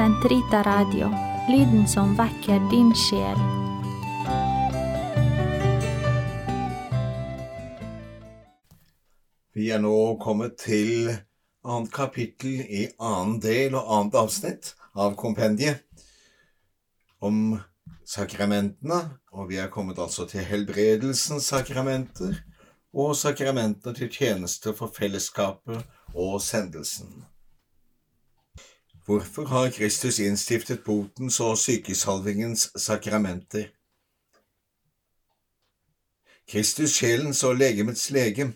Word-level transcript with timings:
Sentrita 0.00 0.62
Radio, 0.62 1.10
lyden 1.48 1.88
som 1.88 2.14
vekker 2.16 2.70
din 2.70 2.88
sjel. 2.96 3.36
Vi 9.52 9.66
er 9.68 9.82
nå 9.84 9.92
kommet 10.22 10.56
til 10.62 11.10
annet 11.68 11.92
kapittel 11.92 12.62
i 12.64 12.86
annen 12.96 13.42
del 13.44 13.76
og 13.76 13.90
annet 13.98 14.16
avsnitt 14.22 14.70
av 14.96 15.18
kompendiet 15.20 15.84
om 17.20 17.58
sakramentene, 18.08 19.02
og 19.36 19.50
vi 19.52 19.60
er 19.60 19.68
kommet 19.68 20.00
altså 20.00 20.24
til 20.30 20.48
helbredelsens 20.48 21.50
sakramenter 21.52 22.40
og 22.96 23.12
sakramentene 23.20 23.92
til 24.00 24.08
tjeneste 24.08 24.72
for 24.80 24.88
fellesskapet 24.96 25.84
og 26.14 26.40
sendelsen. 26.40 27.20
Hvorfor 29.06 29.44
har 29.44 29.70
Kristus 29.70 30.18
innstiftet 30.18 30.84
botens 30.84 31.40
og 31.40 31.58
sykesalvingens 31.58 32.68
sakramenter? 32.76 33.70
Kristus, 36.50 36.98
sjelens 36.98 37.40
og 37.46 37.56
legemets 37.56 38.10
lege, 38.10 38.50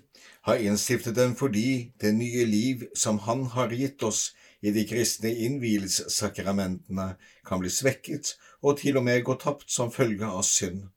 har 0.44 0.60
innstiftet 0.60 1.16
dem 1.16 1.32
fordi 1.36 1.92
det 2.00 2.12
nye 2.14 2.44
liv 2.44 2.84
som 2.96 3.18
Han 3.24 3.46
har 3.56 3.72
gitt 3.72 4.02
oss 4.02 4.34
i 4.60 4.70
de 4.70 4.84
kristne 4.88 5.32
innvielsessakramentene, 5.46 7.14
kan 7.46 7.60
bli 7.60 7.70
svekket 7.72 8.36
og 8.62 8.78
til 8.82 9.00
og 9.00 9.04
med 9.08 9.24
gå 9.24 9.38
tapt 9.40 9.70
som 9.72 9.92
følge 9.92 10.28
av 10.28 10.42
synd. 10.44 10.88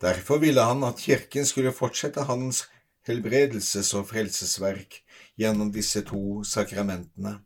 Derfor 0.00 0.40
ville 0.44 0.60
han 0.60 0.84
at 0.84 1.00
kirken 1.00 1.46
skulle 1.46 1.72
fortsette 1.72 2.28
hans 2.28 2.66
helbredelses- 3.08 3.94
og 3.96 4.08
frelsesverk 4.12 5.00
gjennom 5.40 5.72
disse 5.72 6.04
to 6.04 6.44
sakramentene. 6.44 7.40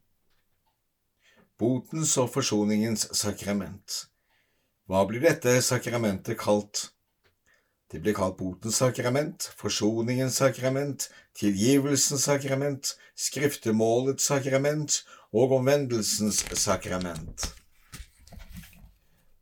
Botens 1.54 2.16
og 2.18 2.32
forsoningens 2.34 3.04
sakrament. 3.14 4.08
Hva 4.90 5.04
blir 5.06 5.22
dette 5.22 5.52
sakramentet 5.62 6.34
kalt? 6.40 6.88
Det 7.86 8.00
blir 8.02 8.16
kalt 8.16 8.34
botens 8.40 8.80
sakrament, 8.82 9.44
forsoningens 9.54 10.40
sakrament, 10.40 11.04
tilgivelsens 11.38 12.24
sakrament, 12.26 12.90
skriftemålets 13.14 14.26
sakrament 14.26 14.96
og 15.30 15.54
omvendelsens 15.60 16.40
sakrament. 16.58 17.44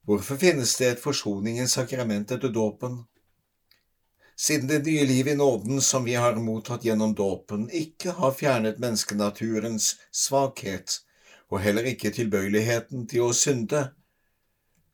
Hvorfor 0.05 0.37
finnes 0.37 0.75
det 0.77 0.91
et 0.91 1.01
forsoningens 1.01 1.79
sakrament 1.79 2.35
etter 2.37 2.53
dåpen? 2.53 2.99
Siden 4.37 4.69
det 4.69 4.83
nye 4.85 5.07
livet 5.09 5.33
i 5.33 5.41
nåden 5.41 5.81
som 5.81 6.05
vi 6.05 6.19
har 6.21 6.37
mottatt 6.37 6.85
gjennom 6.85 7.17
dåpen, 7.17 7.71
ikke 7.73 8.13
har 8.21 8.37
fjernet 8.37 8.85
menneskenaturens 8.85 9.95
svakhet, 10.13 10.99
og 11.53 11.61
heller 11.61 11.84
ikke 11.91 12.11
tilbøyeligheten 12.17 13.05
til 13.11 13.27
å 13.28 13.34
synde, 13.36 13.91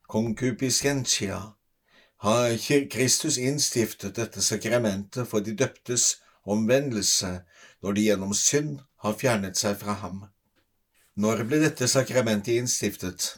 Konkupiscentia 0.09 1.37
har 2.25 2.55
Kristus 2.91 3.37
innstiftet 3.37 4.17
dette 4.17 4.41
sakramentet 4.43 5.29
for 5.29 5.45
de 5.45 5.53
døptes 5.55 6.15
omvendelse 6.49 7.29
når 7.79 7.95
de 7.95 8.05
gjennom 8.07 8.33
synd 8.35 8.79
har 9.05 9.15
fjernet 9.21 9.59
seg 9.61 9.77
fra 9.79 9.95
ham. 10.01 10.23
Når 11.15 11.45
ble 11.47 11.61
dette 11.63 11.87
sakramentet 11.87 12.57
innstiftet? 12.59 13.29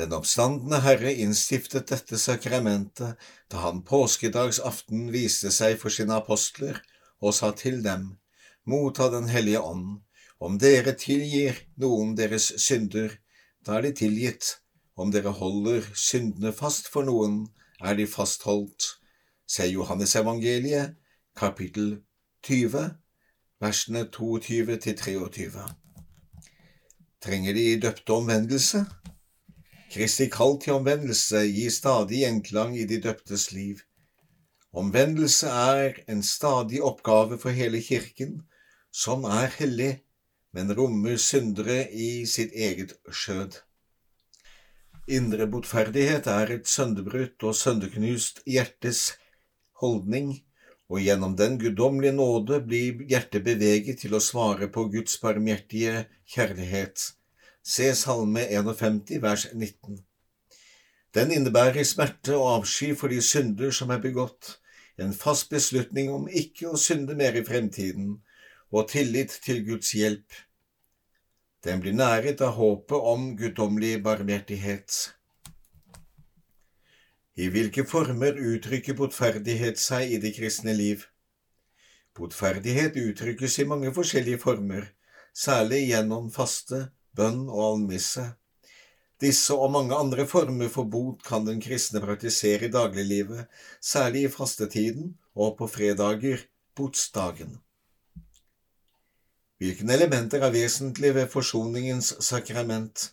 Den 0.00 0.14
oppstandende 0.16 0.80
Herre 0.82 1.12
innstiftet 1.12 1.92
dette 1.92 2.18
sakramentet 2.18 3.28
da 3.52 3.66
han 3.66 3.84
påskedagsaften 3.86 5.10
viste 5.14 5.52
seg 5.54 5.76
for 5.78 5.94
sine 5.94 6.16
apostler 6.18 6.80
og 7.20 7.36
sa 7.36 7.52
til 7.54 7.82
dem, 7.84 8.16
Motta 8.64 9.10
Den 9.12 9.28
hellige 9.28 9.60
ånd, 9.60 10.00
om 10.42 10.58
dere 10.58 10.96
tilgir 10.98 11.60
noen 11.78 12.16
deres 12.18 12.48
synder, 12.58 13.14
da 13.62 13.78
er 13.78 13.86
de 13.86 13.92
tilgitt, 14.02 14.56
om 14.98 15.12
dere 15.14 15.30
holder 15.38 15.86
syndene 15.94 16.50
fast 16.56 16.90
for 16.90 17.06
noen, 17.06 17.44
er 17.78 17.94
de 17.98 18.08
fastholdt. 18.10 18.96
Se 19.46 19.68
Johannesevangeliet, 19.70 20.96
kapittel 21.38 22.02
20, 22.42 22.90
versene 23.62 24.04
22 24.10 24.76
til 24.82 24.98
23. 24.98 25.64
Trenger 27.22 27.54
de 27.54 27.66
døpte 27.86 28.18
omvendelse? 28.18 28.84
Kristi 29.92 30.26
kall 30.32 30.56
til 30.58 30.78
omvendelse 30.80 31.44
gir 31.52 31.70
stadig 31.70 32.24
gjenklang 32.24 32.74
i 32.80 32.86
de 32.88 32.98
døptes 33.04 33.50
liv. 33.54 33.82
Omvendelse 34.72 35.50
er 35.52 36.00
en 36.10 36.22
stadig 36.24 36.80
oppgave 36.82 37.38
for 37.38 37.54
hele 37.54 37.82
kirken, 37.84 38.40
som 38.90 39.28
er 39.28 39.52
hellig, 39.58 40.00
men 40.52 40.74
rommer 40.76 41.16
syndere 41.16 41.86
i 41.90 42.26
sitt 42.28 42.52
eget 42.52 42.94
skjød. 43.08 43.58
Indre 45.08 45.48
botferdighet 45.50 46.28
er 46.30 46.52
et 46.54 46.68
sønderbrutt 46.70 47.42
og 47.48 47.56
sønderknust 47.58 48.42
hjertes 48.46 49.16
holdning, 49.82 50.36
og 50.92 51.00
gjennom 51.00 51.34
den 51.36 51.56
guddommelige 51.58 52.12
nåde 52.14 52.60
blir 52.62 53.00
hjertet 53.08 53.42
beveget 53.46 54.02
til 54.04 54.14
å 54.14 54.22
svare 54.22 54.68
på 54.70 54.86
Guds 54.92 55.16
barmhjertige 55.22 56.04
kjærlighet. 56.34 57.08
Se 57.64 57.88
Salme 57.96 58.44
51, 58.50 59.18
vers 59.22 59.46
19. 59.54 60.02
Den 61.14 61.32
innebærer 61.32 61.84
smerte 61.84 62.36
og 62.36 62.48
avsky 62.58 62.92
for 62.98 63.12
de 63.12 63.20
synder 63.24 63.72
som 63.74 63.90
er 63.92 64.00
begått, 64.04 64.58
en 65.00 65.12
fast 65.16 65.50
beslutning 65.50 66.12
om 66.12 66.28
ikke 66.28 66.70
å 66.70 66.78
synde 66.80 67.16
mer 67.16 67.36
i 67.36 67.44
fremtiden, 67.44 68.20
og 68.72 68.88
tillit 68.88 69.34
til 69.44 69.62
Guds 69.66 69.92
hjelp. 69.92 70.32
Den 71.62 71.82
blir 71.82 71.94
næret 71.94 72.40
av 72.42 72.56
håpet 72.56 73.08
om 73.12 73.32
guddommelig 73.38 74.00
barmhjertighet. 74.02 75.12
I 77.38 77.48
hvilke 77.52 77.84
former 77.88 78.36
uttrykker 78.36 78.96
botferdighet 78.98 79.78
seg 79.80 80.10
i 80.16 80.18
det 80.20 80.34
kristne 80.36 80.74
liv? 80.76 81.06
Botferdighet 82.18 82.98
uttrykkes 83.00 83.60
i 83.62 83.68
mange 83.68 83.92
forskjellige 83.94 84.40
former, 84.42 84.90
særlig 85.32 85.86
gjennom 85.88 86.28
faste, 86.34 86.90
bønn 87.16 87.46
og 87.46 87.62
almisse. 87.70 88.26
Disse 89.22 89.54
og 89.54 89.70
mange 89.72 89.94
andre 89.96 90.26
former 90.26 90.68
for 90.72 90.88
bot 90.90 91.22
kan 91.24 91.46
den 91.46 91.60
kristne 91.62 92.02
praktisere 92.02 92.66
i 92.66 92.72
dagliglivet, 92.74 93.46
særlig 93.80 94.26
i 94.26 94.32
fastetiden 94.32 95.12
og 95.32 95.54
på 95.60 95.70
fredager, 95.70 96.42
botsdagen. 96.76 97.60
Hvilke 99.62 99.92
elementer 99.94 100.42
er 100.42 100.50
vesentlige 100.50 101.14
ved 101.14 101.28
forsoningens 101.30 102.14
sakrament? 102.20 103.12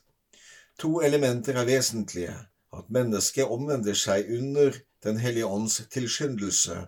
To 0.79 1.01
elementer 1.01 1.53
er 1.53 1.65
vesentlige 1.65 2.33
at 2.73 2.87
mennesket 2.89 3.45
omvender 3.45 3.93
seg 3.93 4.31
under 4.33 4.79
Den 5.03 5.19
hellige 5.21 5.45
ånds 5.45 5.75
tilskyndelse 5.93 6.87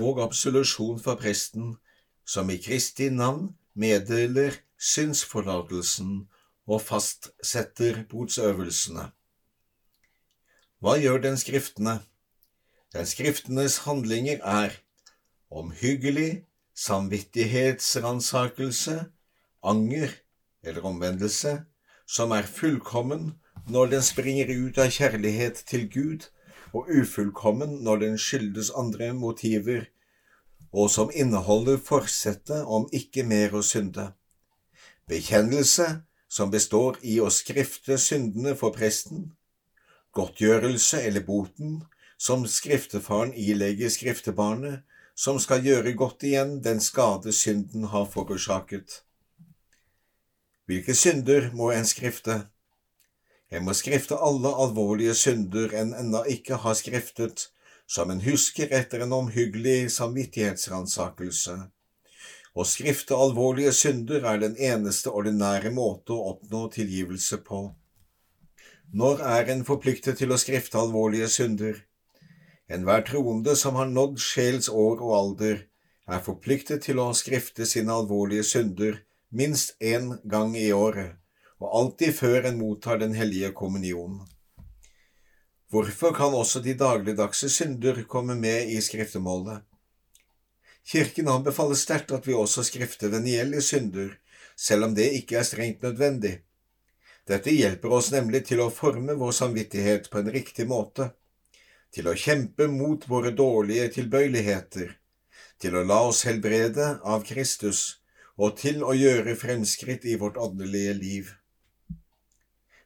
og 0.00 0.22
absolusjon 0.24 1.02
fra 1.04 1.14
presten, 1.20 1.76
som 2.24 2.48
i 2.50 2.56
Kristi 2.56 3.10
navn 3.12 3.52
meddeler 3.74 4.56
synsforlatelsen 4.80 6.24
og 6.66 6.80
fastsetter 6.80 8.00
botsøvelsene. 8.08 9.10
Hva 10.80 10.96
gjør 10.96 11.20
den 11.28 11.36
skriftene? 11.36 11.98
Den 12.96 13.06
skriftenes 13.06 13.82
handlinger 13.84 14.40
er 14.40 14.80
omhyggelig, 15.50 16.46
samvittighetsransakelse, 16.74 19.04
anger 19.62 20.08
eller 20.64 20.86
omvendelse, 20.86 21.64
som 22.06 22.30
er 22.30 22.42
fullkommen 22.42 23.34
når 23.70 23.86
den 23.94 24.02
springer 24.02 24.46
ut 24.52 24.78
av 24.78 24.90
kjærlighet 24.92 25.54
til 25.68 25.90
Gud, 25.90 26.20
og 26.74 26.88
ufullkommen 26.90 27.82
når 27.86 27.96
den 28.02 28.18
skyldes 28.18 28.70
andre 28.76 29.12
motiver, 29.14 29.84
og 30.72 30.90
som 30.90 31.10
inneholder 31.14 31.78
forsettet 31.78 32.64
om 32.66 32.88
ikke 32.92 33.22
mer 33.22 33.54
å 33.54 33.62
synde. 33.62 34.12
Bekjennelse, 35.08 36.02
som 36.28 36.50
består 36.50 36.98
i 37.06 37.20
å 37.22 37.30
skrifte 37.30 37.98
syndene 38.00 38.56
for 38.58 38.74
presten. 38.74 39.30
Godtgjørelse 40.14 41.02
eller 41.06 41.22
boten, 41.22 41.84
som 42.18 42.46
skriftefaren 42.46 43.34
ilegger 43.38 43.92
skriftebarnet, 43.92 44.82
som 45.14 45.38
skal 45.40 45.62
gjøre 45.64 45.94
godt 45.98 46.26
igjen 46.26 46.58
den 46.62 46.80
skade 46.82 47.32
synden 47.32 47.88
har 47.92 48.06
forårsaket. 48.10 49.02
Hvilke 50.66 50.94
synder 50.96 51.50
må 51.54 51.70
en 51.72 51.86
skrifte? 51.86 52.46
En 53.52 53.66
må 53.66 53.74
skrifte 53.76 54.16
alle 54.16 54.50
alvorlige 54.64 55.14
synder 55.14 55.74
en 55.80 55.92
ennå 55.94 56.24
ikke 56.30 56.58
har 56.64 56.74
skriftet, 56.74 57.48
som 57.86 58.10
en 58.10 58.22
husker 58.24 58.72
etter 58.72 59.04
en 59.04 59.12
omhyggelig 59.12 59.92
samvittighetsransakelse. 59.92 61.56
Å 62.54 62.64
skrifte 62.64 63.16
alvorlige 63.18 63.72
synder 63.76 64.24
er 64.30 64.40
den 64.40 64.54
eneste 64.56 65.10
ordinære 65.10 65.72
måte 65.74 66.14
å 66.14 66.34
oppnå 66.34 66.68
tilgivelse 66.74 67.40
på. 67.46 67.66
Når 68.94 69.22
er 69.26 69.50
en 69.52 69.64
forpliktet 69.66 70.20
til 70.22 70.32
å 70.32 70.38
skrifte 70.38 70.78
alvorlige 70.78 71.28
synder? 71.28 71.80
Enhver 72.68 73.02
troende 73.04 73.56
som 73.56 73.76
har 73.76 73.90
nådd 73.92 74.20
sjels 74.20 74.68
år 74.68 75.02
og 75.02 75.16
alder, 75.18 75.66
er 76.08 76.20
forpliktet 76.24 76.84
til 76.84 77.00
å 77.00 77.10
skrifte 77.16 77.66
sine 77.68 77.92
alvorlige 77.92 78.44
synder 78.44 79.02
minst 79.34 79.74
én 79.80 80.14
gang 80.24 80.54
i 80.56 80.70
året, 80.72 81.16
og 81.60 81.76
alltid 81.80 82.16
før 82.16 82.48
en 82.48 82.58
mottar 82.60 83.00
den 83.00 83.14
hellige 83.16 83.52
kommunion. 83.56 84.22
Hvorfor 85.72 86.14
kan 86.14 86.36
også 86.36 86.60
de 86.64 86.76
dagligdagse 86.78 87.48
synder 87.50 88.04
komme 88.08 88.36
med 88.38 88.70
i 88.70 88.80
skriftemålet? 88.84 89.64
Kirken 90.84 91.28
anbefaler 91.32 91.78
sterkt 91.80 92.12
at 92.12 92.28
vi 92.28 92.36
også 92.36 92.62
skrifter 92.68 93.10
venielle 93.12 93.62
synder, 93.64 94.12
selv 94.56 94.88
om 94.88 94.94
det 94.94 95.08
ikke 95.18 95.40
er 95.40 95.48
strengt 95.48 95.82
nødvendig. 95.82 96.36
Dette 97.26 97.50
hjelper 97.50 97.92
oss 97.96 98.10
nemlig 98.12 98.44
til 98.50 98.60
å 98.60 98.70
forme 98.72 99.16
vår 99.18 99.32
samvittighet 99.32 100.10
på 100.12 100.20
en 100.20 100.30
riktig 100.32 100.68
måte, 100.68 101.10
til 101.94 102.10
å 102.10 102.16
kjempe 102.18 102.66
mot 102.70 103.06
våre 103.08 103.30
dårlige 103.30 103.86
tilbøyeligheter, 103.98 104.96
til 105.62 105.76
å 105.78 105.84
la 105.86 106.00
oss 106.08 106.24
helbrede 106.26 106.96
av 107.06 107.22
Kristus 107.28 108.00
og 108.34 108.56
til 108.58 108.82
å 108.82 108.96
gjøre 108.98 109.36
fremskritt 109.38 110.04
i 110.10 110.16
vårt 110.18 110.40
åndelige 110.40 110.94
liv. 110.98 111.30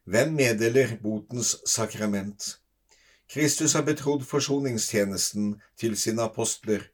Hvem 0.09 0.37
meddeler 0.37 0.95
botens 1.01 1.57
sakrament? 1.69 2.59
Kristus 3.29 3.75
har 3.77 3.85
betrodd 3.85 4.25
forsoningstjenesten 4.29 5.59
til 5.77 5.97
sine 6.01 6.25
apostler, 6.29 6.87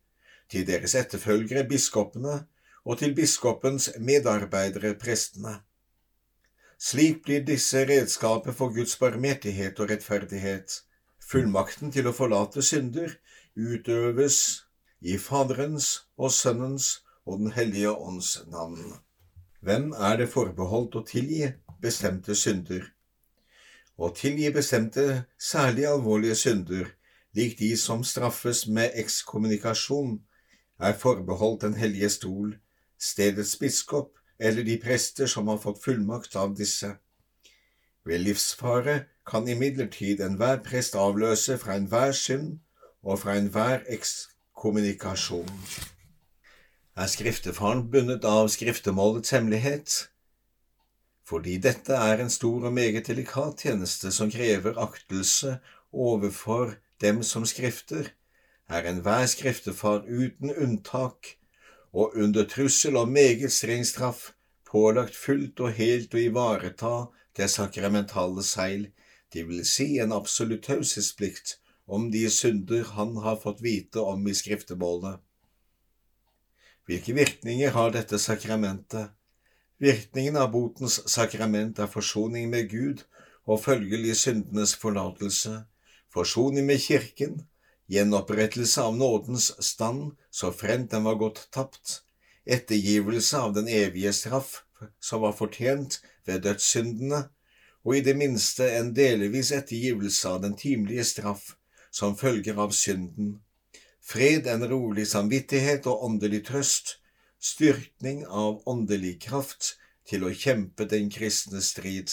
til 0.51 0.67
deres 0.67 0.95
etterfølgere 0.99 1.67
biskopene 1.67 2.41
og 2.85 2.99
til 3.01 3.15
biskopens 3.17 3.91
medarbeidere 3.99 4.95
prestene. 4.99 5.61
Slik 6.79 7.23
blir 7.25 7.47
disse 7.47 7.85
redskaper 7.89 8.53
for 8.53 8.75
Guds 8.75 8.99
barmhjertighet 9.01 9.79
og 9.81 9.91
rettferdighet. 9.91 10.83
Fullmakten 11.25 11.93
til 11.95 12.09
å 12.09 12.13
forlate 12.13 12.63
synder 12.63 13.15
utøves 13.57 14.37
i 15.01 15.17
Faderens 15.17 16.05
og 16.21 16.33
Sønnens 16.37 16.89
og 17.25 17.41
Den 17.41 17.55
hellige 17.57 17.95
ånds 17.97 18.37
navn. 18.53 18.99
Hvem 19.65 19.93
er 19.97 20.19
det 20.21 20.29
forbeholdt 20.35 20.99
å 21.01 21.05
tilgi 21.09 21.47
bestemte 21.81 22.37
synder? 22.37 22.91
Å 23.97 24.11
tilgi 24.13 24.51
bestemte, 24.53 25.25
særlig 25.39 25.87
alvorlige 25.89 26.37
synder, 26.37 26.91
lik 27.33 27.57
de 27.59 27.73
som 27.81 28.05
straffes 28.05 28.67
med 28.67 28.93
ekskommunikasjon, 29.01 30.19
er 30.79 30.99
forbeholdt 30.99 31.63
Den 31.63 31.79
hellige 31.81 32.11
stol, 32.11 32.59
stedets 32.99 33.57
biskop 33.57 34.19
eller 34.39 34.67
de 34.67 34.77
prester 34.83 35.31
som 35.31 35.49
har 35.49 35.63
fått 35.63 35.81
fullmakt 35.85 36.37
av 36.37 36.53
disse. 36.59 36.97
Ved 38.05 38.21
livsfare 38.27 39.07
kan 39.27 39.49
imidlertid 39.49 40.21
enhver 40.21 40.61
prest 40.65 40.95
avløse 40.95 41.59
fra 41.59 41.77
enhver 41.81 42.13
synd 42.13 42.59
og 43.03 43.19
fra 43.23 43.37
enhver 43.41 43.85
ekskommunikasjon. 43.97 45.51
Er 46.97 47.09
skriftefaren 47.11 47.87
bundet 47.91 48.25
av 48.29 48.49
skriftemålets 48.53 49.35
hemmelighet? 49.35 49.95
Fordi 51.25 51.57
dette 51.59 51.97
er 51.97 52.21
en 52.21 52.31
stor 52.31 52.69
og 52.69 52.77
meget 52.77 53.09
delikat 53.09 53.65
tjeneste 53.65 54.13
som 54.13 54.31
krever 54.31 54.77
aktelse 54.79 55.57
overfor 55.93 56.77
dem 57.01 57.23
som 57.23 57.47
skrifter, 57.49 58.13
er 58.69 58.87
enhver 58.89 59.27
skriftefar 59.29 60.05
uten 60.09 60.53
unntak 60.55 61.35
og 61.93 62.17
under 62.17 62.45
trussel 62.49 62.97
om 62.97 63.13
meget 63.13 63.53
streng 63.53 63.85
straff 63.87 64.33
pålagt 64.69 65.17
fullt 65.17 65.61
og 65.61 65.77
helt 65.79 66.15
å 66.15 66.23
ivareta 66.23 66.95
det 67.39 67.51
sakramentale 67.51 68.43
seil, 68.47 68.89
det 69.35 69.45
vil 69.49 69.65
si 69.67 69.99
en 69.99 70.15
absolutt 70.15 70.69
taushetsplikt 70.69 71.59
om 71.87 72.11
de 72.11 72.25
synder 72.31 72.85
han 72.97 73.17
har 73.25 73.41
fått 73.43 73.61
vite 73.65 74.01
om 74.01 74.23
i 74.31 74.35
skriftemålene. 74.35 75.19
Hvilke 76.87 77.15
virkninger 77.17 77.73
har 77.73 77.93
dette 77.95 78.19
sakramentet? 78.21 79.11
Virkningen 79.81 80.37
av 80.37 80.53
botens 80.53 81.01
sakrament 81.11 81.81
er 81.81 81.91
forsoning 81.91 82.51
med 82.53 82.69
Gud 82.71 83.03
og 83.45 83.63
følgelig 83.65 84.15
syndenes 84.21 84.75
forlatelse, 84.81 85.65
forsoning 86.13 86.69
med 86.69 86.81
Kirken, 86.81 87.43
gjenopprettelse 87.91 88.85
av 88.85 88.97
nådens 88.97 89.51
stand 89.65 90.15
så 90.31 90.53
fremt 90.53 90.93
den 90.93 91.05
var 91.09 91.19
gått 91.21 91.49
tapt, 91.53 92.03
ettergivelse 92.45 93.41
av 93.41 93.57
den 93.57 93.69
evige 93.69 94.13
straff 94.13 94.63
som 95.01 95.25
var 95.25 95.35
fortjent 95.37 96.01
ved 96.29 96.45
dødssyndene, 96.47 97.25
og 97.85 97.97
i 97.97 98.03
det 98.05 98.17
minste 98.17 98.67
en 98.79 98.93
delvis 98.97 99.53
ettergivelse 99.53 100.29
av 100.29 100.43
den 100.43 100.57
timelige 100.57 101.05
straff 101.05 101.53
som 101.95 102.17
følger 102.17 102.59
av 102.59 102.73
synden, 102.75 103.39
fred, 104.03 104.49
en 104.51 104.65
rolig 104.69 105.07
samvittighet 105.09 105.87
og 105.91 106.05
åndelig 106.09 106.45
trøst, 106.49 106.97
styrkning 107.39 108.25
av 108.27 108.63
åndelig 108.69 109.19
kraft 109.27 109.75
til 110.09 110.25
å 110.25 110.33
kjempe 110.33 110.89
den 110.89 111.11
kristne 111.13 111.61
strid. 111.65 112.13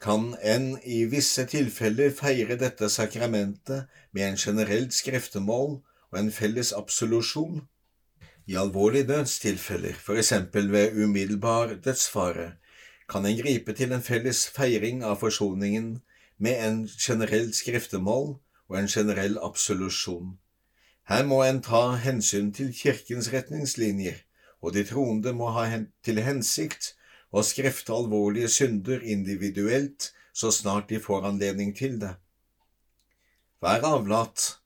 Kan 0.00 0.34
en 0.44 0.74
i 0.84 1.04
visse 1.08 1.46
tilfeller 1.48 2.12
feire 2.12 2.58
dette 2.60 2.88
sakramentet 2.92 3.88
med 4.12 4.26
en 4.26 4.36
generelt 4.36 4.92
skriftemål 4.92 5.78
og 5.80 6.18
en 6.20 6.28
felles 6.32 6.74
absolusjon? 6.76 7.64
I 8.46 8.58
alvorlige 8.60 9.08
dødstilfeller, 9.08 9.96
for 9.98 10.20
eksempel 10.20 10.68
ved 10.70 10.94
umiddelbar 11.00 11.74
dødsfare, 11.82 12.52
kan 13.08 13.26
en 13.26 13.36
gripe 13.38 13.74
til 13.78 13.92
en 13.94 14.02
felles 14.02 14.46
feiring 14.50 15.04
av 15.06 15.20
forsoningen 15.22 16.00
med 16.42 16.64
en 16.66 16.82
generell 16.88 17.52
skriftemål 17.54 18.34
og 18.68 18.78
en 18.78 18.90
generell 18.90 19.38
absolusjon. 19.42 20.36
Her 21.06 21.22
må 21.26 21.42
en 21.44 21.62
ta 21.62 21.96
hensyn 22.02 22.50
til 22.52 22.72
kirkens 22.74 23.30
retningslinjer, 23.32 24.18
og 24.60 24.74
de 24.74 24.82
troende 24.88 25.32
må 25.36 25.52
ha 25.54 25.68
til 26.02 26.18
hensikt 26.26 26.94
å 27.30 27.44
skrifte 27.46 27.94
alvorlige 27.94 28.50
synder 28.50 29.02
individuelt 29.02 30.10
så 30.36 30.50
snart 30.52 30.90
de 30.90 30.98
får 31.00 31.28
anledning 31.30 31.72
til 31.76 32.00
det. 32.02 32.16
Vær 33.62 33.86
avlat 33.86 34.56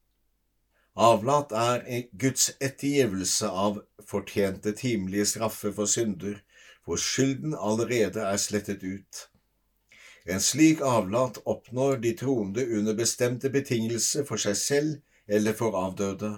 Avlat 1.01 1.53
er 1.55 1.85
Guds 2.19 2.49
ettergivelse 2.59 3.47
av 3.47 3.77
fortjente 4.03 4.73
timelige 4.75 5.29
straffer 5.29 5.71
for 5.71 5.87
synder, 5.87 6.41
hvor 6.85 6.99
skylden 7.01 7.55
allerede 7.55 8.23
er 8.25 8.37
slettet 8.41 8.83
ut. 8.83 9.27
En 10.25 10.41
slik 10.41 10.81
avlat 10.85 11.39
oppnår 11.45 11.97
de 12.03 12.13
troende 12.17 12.65
under 12.77 12.97
bestemte 12.97 13.49
betingelser 13.49 14.25
for 14.27 14.41
seg 14.41 14.57
selv 14.57 14.95
eller 15.27 15.57
for 15.57 15.77
avdøde. 15.77 16.35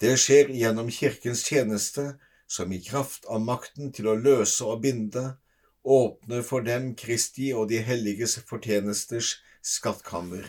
Det 0.00 0.14
skjer 0.18 0.52
gjennom 0.56 0.90
Kirkens 0.90 1.44
tjeneste, 1.48 2.16
som 2.48 2.72
i 2.72 2.80
kraft 2.84 3.28
av 3.28 3.44
makten 3.44 3.92
til 3.96 4.08
å 4.12 4.18
løse 4.18 4.64
og 4.64 4.82
binde, 4.84 5.36
åpner 5.82 6.44
for 6.46 6.64
dem 6.64 6.92
Kristi 6.98 7.52
og 7.56 7.68
de 7.72 7.80
helliges 7.82 8.38
fortjenesters 8.48 9.34
skattkammer. 9.62 10.46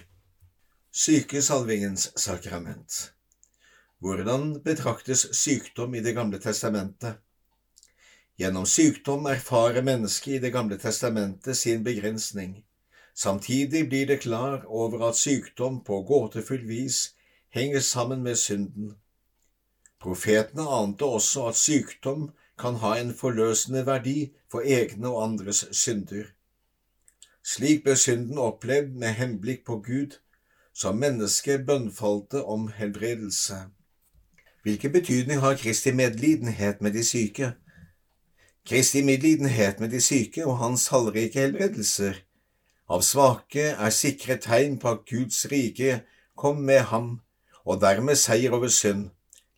Sykesalvingens 0.94 2.12
sakrament 2.20 3.14
hvordan 4.04 4.58
betraktes 4.66 5.30
sykdom 5.32 5.94
i 5.96 6.02
Det 6.04 6.12
gamle 6.16 6.40
testamentet? 6.44 7.22
Gjennom 8.44 8.66
sykdom 8.66 9.26
erfarer 9.26 9.82
mennesket 9.82 10.34
i 10.34 10.40
Det 10.40 10.50
gamle 10.52 10.76
testamentet 10.78 11.58
sin 11.58 11.84
begrensning. 11.84 12.64
Samtidig 13.16 13.90
blir 13.90 14.08
det 14.08 14.18
klar 14.18 14.66
over 14.68 15.08
at 15.10 15.16
sykdom 15.16 15.78
på 15.84 16.02
gåtefull 16.02 16.66
vis 16.68 17.14
henger 17.50 17.80
sammen 17.80 18.24
med 18.24 18.36
synden. 18.36 18.98
Profetene 20.02 20.68
ante 20.68 21.06
også 21.06 21.46
at 21.54 21.56
sykdom 21.56 22.32
kan 22.60 22.76
ha 22.84 22.98
en 23.00 23.16
forløsende 23.16 23.86
verdi 23.86 24.34
for 24.52 24.60
egne 24.60 25.08
og 25.08 25.24
andres 25.24 25.64
synder. 25.72 26.28
Slik 27.44 27.88
ble 27.88 27.96
synden 27.96 28.38
opplevd 28.38 28.92
med 28.92 29.20
henblikk 29.24 29.64
på 29.66 29.80
Gud, 29.88 30.20
som 30.74 31.00
mennesket 31.00 31.64
bønnfalte 31.66 32.44
om 32.44 32.68
helbredelse. 32.76 33.64
Hvilken 34.64 34.92
betydning 34.92 35.40
har 35.40 35.56
Kristi 35.56 35.92
medlidenhet 35.92 36.82
med 36.82 36.92
de 36.92 37.08
syke? 37.08 37.54
Kristi 38.68 39.02
medlidenhet 39.04 39.80
med 39.80 39.92
de 39.92 40.00
syke 40.02 40.46
og 40.48 40.58
hans 40.62 40.86
tallrike 40.88 41.40
helbredelser 41.40 42.22
av 42.94 43.02
svake 43.04 43.66
er 43.74 43.92
sikre 43.92 44.38
tegn 44.40 44.78
på 44.80 44.92
at 44.94 45.06
Guds 45.10 45.46
rike 45.52 45.98
kom 46.40 46.62
med 46.68 46.86
ham, 46.92 47.10
og 47.68 47.82
dermed 47.82 48.20
seier 48.20 48.56
over 48.56 48.72
synd, 48.72 49.10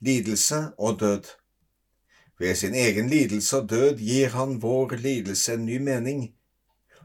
lidelse 0.01 0.61
og 0.77 0.99
død. 0.99 1.29
Ved 2.39 2.55
sin 2.55 2.75
egen 2.75 3.09
lidelse 3.09 3.61
og 3.61 3.69
død 3.69 4.01
gir 4.01 4.33
han 4.35 4.57
vår 4.61 4.97
lidelse 5.01 5.53
en 5.53 5.65
ny 5.65 5.77
mening. 5.77 6.23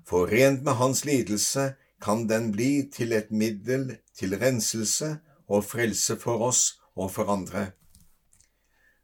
Forent 0.07 0.65
med 0.65 0.81
hans 0.81 1.05
lidelse 1.05 1.75
kan 2.03 2.27
den 2.29 2.51
bli 2.53 2.89
til 2.93 3.13
et 3.13 3.31
middel 3.31 3.97
til 4.17 4.39
renselse 4.41 5.19
og 5.49 5.65
frelse 5.65 6.17
for 6.17 6.49
oss 6.49 6.81
og 6.97 7.13
for 7.13 7.29
andre. 7.29 7.71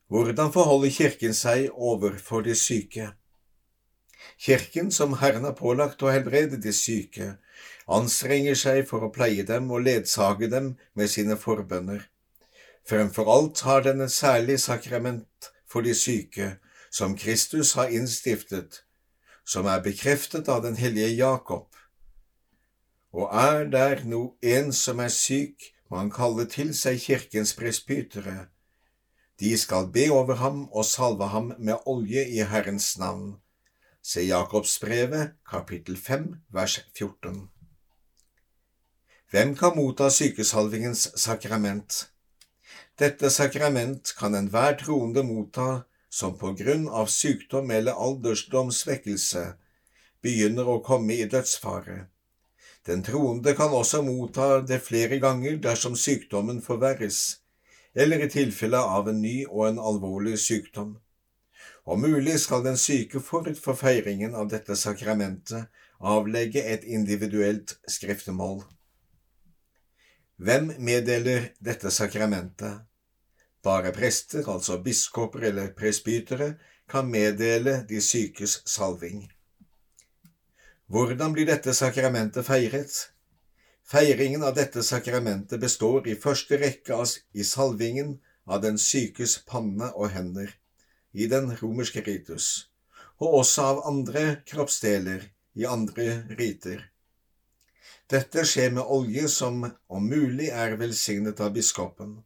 Hvordan 0.08 0.52
forholder 0.52 0.90
Kirken 0.90 1.34
seg 1.34 1.70
overfor 1.72 2.44
de 2.46 2.54
syke? 2.54 3.08
Kirken, 4.38 4.90
som 4.92 5.16
Herren 5.18 5.44
har 5.44 5.56
pålagt 5.58 6.02
å 6.02 6.12
helbrede 6.14 6.60
de 6.62 6.72
syke, 6.72 7.32
anstrenger 7.90 8.54
seg 8.58 8.84
for 8.86 9.02
å 9.02 9.10
pleie 9.14 9.42
dem 9.46 9.70
og 9.70 9.82
ledsage 9.86 10.50
dem 10.52 10.76
med 10.94 11.10
sine 11.10 11.38
forbønner. 11.40 12.06
Fremfor 12.86 13.32
alt 13.32 13.64
har 13.66 13.82
den 13.82 14.04
et 14.04 14.14
særlig 14.14 14.60
sakrament 14.62 15.50
for 15.66 15.82
de 15.82 15.94
syke, 15.94 16.58
som 16.90 17.16
Kristus 17.18 17.74
har 17.74 17.90
innstiftet, 17.90 18.84
som 19.44 19.66
er 19.66 19.82
bekreftet 19.82 20.48
av 20.48 20.62
den 20.62 20.78
hellige 20.78 21.16
Jakob. 21.16 21.66
Og 23.10 23.30
er 23.34 23.66
der 23.72 24.04
no 24.04 24.36
en 24.42 24.70
som 24.72 25.02
er 25.02 25.10
syk, 25.10 25.72
må 25.90 25.98
han 25.98 26.14
kalle 26.14 26.46
til 26.50 26.74
seg 26.74 27.00
kirkens 27.02 27.54
presbytere. 27.58 28.46
De 29.40 29.56
skal 29.58 29.90
be 29.92 30.06
over 30.10 30.38
ham 30.40 30.62
og 30.72 30.84
salve 30.84 31.28
ham 31.28 31.52
med 31.58 31.82
olje 31.86 32.24
i 32.28 32.40
Herrens 32.40 32.98
navn. 32.98 33.36
Se 34.02 34.22
Jakobsbrevet, 34.22 35.34
kapittel 35.50 35.96
5, 35.96 36.34
vers 36.52 36.78
14. 36.98 37.48
Hvem 39.30 39.56
kan 39.56 39.76
motta 39.76 40.08
sykesalvingens 40.10 41.08
sakrament? 41.20 42.06
Dette 42.98 43.30
sakrament 43.30 44.14
kan 44.18 44.34
enhver 44.34 44.78
troende 44.80 45.24
motta 45.26 45.84
som 46.08 46.38
på 46.38 46.54
grunn 46.56 46.88
av 46.88 47.10
sykdom 47.12 47.70
eller 47.70 47.98
aldersdomssvekkelse 48.08 49.42
begynner 50.24 50.68
å 50.70 50.80
komme 50.86 51.18
i 51.18 51.26
dødsfare. 51.28 52.06
Den 52.86 53.02
troende 53.04 53.52
kan 53.58 53.74
også 53.74 54.00
motta 54.06 54.62
det 54.62 54.80
flere 54.86 55.18
ganger 55.20 55.58
dersom 55.60 55.96
sykdommen 55.98 56.62
forverres, 56.62 57.42
eller 57.96 58.24
i 58.24 58.30
tilfelle 58.30 58.78
av 58.78 59.08
en 59.08 59.20
ny 59.22 59.46
og 59.46 59.68
en 59.68 59.78
alvorlig 59.80 60.36
sykdom. 60.38 60.96
Om 61.86 62.02
mulig 62.02 62.38
skal 62.42 62.64
den 62.64 62.76
syke 62.76 63.20
forut 63.22 63.58
for 63.62 63.78
feiringen 63.78 64.34
av 64.34 64.50
dette 64.50 64.76
sakramentet 64.76 65.70
avlegge 66.00 66.62
et 66.62 66.84
individuelt 66.84 67.76
skriftemål. 67.88 68.64
Hvem 70.36 70.74
meddeler 70.78 71.52
dette 71.64 71.90
sakramentet? 71.90 72.82
Bare 73.64 73.92
prester, 73.92 74.44
altså 74.46 74.78
biskoper 74.82 75.48
eller 75.48 75.72
presbytere, 75.74 76.54
kan 76.88 77.08
meddele 77.10 77.80
de 77.88 78.00
sykes 78.00 78.60
salving. 78.68 79.24
Hvordan 80.86 81.32
blir 81.32 81.48
dette 81.48 81.74
sakramentet 81.74 82.46
feiret? 82.46 83.15
Feiringen 83.86 84.42
av 84.42 84.54
dette 84.54 84.82
sakramentet 84.82 85.60
består 85.62 86.08
i 86.10 86.16
første 86.18 86.58
rekke 86.58 86.96
i 87.38 87.44
salvingen 87.46 88.16
av 88.46 88.64
den 88.64 88.80
sykes 88.82 89.36
panne 89.46 89.92
og 89.94 90.10
hender, 90.10 90.48
i 91.14 91.28
den 91.30 91.52
romerske 91.60 92.02
ritus, 92.02 92.66
og 93.22 93.36
også 93.42 93.66
av 93.70 93.82
andre 93.86 94.24
kroppsdeler 94.50 95.28
i 95.54 95.68
andre 95.70 96.24
riter. 96.40 96.82
Dette 98.10 98.42
skjer 98.42 98.74
med 98.74 98.90
olje 98.90 99.28
som 99.30 99.62
om 99.66 100.10
mulig 100.10 100.50
er 100.50 100.74
velsignet 100.82 101.38
av 101.42 101.54
biskopen. 101.54 102.18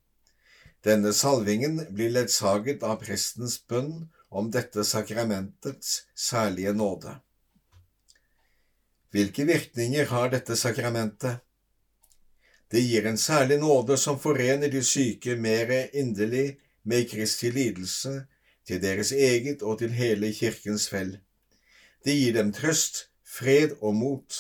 Denne 0.81 1.13
salvingen 1.13 1.77
blir 1.93 2.13
ledsaget 2.17 2.89
av 2.89 3.03
prestens 3.05 3.59
bønn 3.69 4.09
om 4.33 4.49
dette 4.49 4.81
sakramentets 4.85 6.07
særlige 6.17 6.73
nåde. 6.73 7.19
Hvilke 9.13 9.45
virkninger 9.45 10.09
har 10.09 10.33
dette 10.33 10.57
sakramentet? 10.57 11.45
Det 12.71 12.81
gir 12.81 13.07
en 13.07 13.19
særlig 13.19 13.59
nåde 13.59 13.97
som 13.99 14.19
forener 14.19 14.71
de 14.71 14.83
syke 14.85 15.35
mer 15.37 15.73
inderlig 15.93 16.59
med 16.85 17.09
Kristi 17.11 17.51
lidelse, 17.51 18.27
til 18.67 18.83
deres 18.83 19.11
eget 19.13 19.63
og 19.63 19.79
til 19.79 19.91
hele 19.91 20.33
kirkens 20.33 20.89
fell. 20.89 21.17
Det 22.05 22.15
gir 22.15 22.37
dem 22.37 22.53
trøst, 22.53 23.09
fred 23.27 23.75
og 23.81 23.95
mot, 23.95 24.37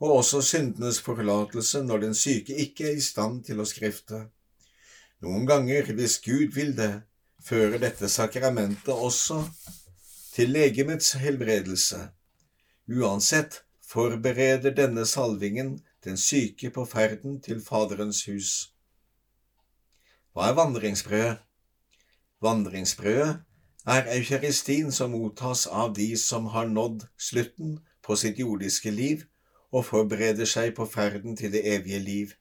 og 0.00 0.16
også 0.16 0.40
syndenes 0.42 1.00
forlatelse 1.00 1.82
når 1.84 1.98
den 2.06 2.14
syke 2.14 2.56
ikke 2.56 2.88
er 2.90 2.96
i 2.96 3.04
stand 3.04 3.44
til 3.44 3.60
å 3.60 3.68
skrifte. 3.68 4.24
Noen 5.22 5.46
ganger, 5.46 5.92
hvis 5.92 6.18
Gud 6.24 6.56
vil 6.56 6.72
det, 6.76 7.02
fører 7.42 7.78
dette 7.82 8.08
sakramentet 8.08 8.90
også 8.94 9.42
til 10.32 10.50
legemets 10.56 11.12
helbredelse. 11.20 12.08
Uansett 12.90 13.60
forbereder 13.86 14.74
denne 14.74 15.04
salvingen 15.06 15.76
den 16.04 16.16
syke 16.16 16.70
på 16.70 16.84
ferden 16.84 17.40
til 17.40 17.60
Faderens 17.64 18.24
hus. 18.26 18.52
Hva 20.32 20.48
er 20.48 20.56
vandringsbrødet? 20.58 21.40
Vandringsbrødet 22.42 23.42
er 23.86 24.08
eukaristin 24.16 24.92
som 24.92 25.12
mottas 25.14 25.66
av 25.66 25.94
de 25.94 26.08
som 26.16 26.46
har 26.54 26.70
nådd 26.70 27.04
slutten 27.18 27.78
på 28.02 28.16
sitt 28.16 28.38
jordiske 28.38 28.90
liv 28.90 29.26
og 29.72 29.86
forbereder 29.88 30.48
seg 30.48 30.74
på 30.76 30.86
ferden 30.86 31.36
til 31.36 31.52
det 31.52 31.62
evige 31.74 31.98
liv. 31.98 32.32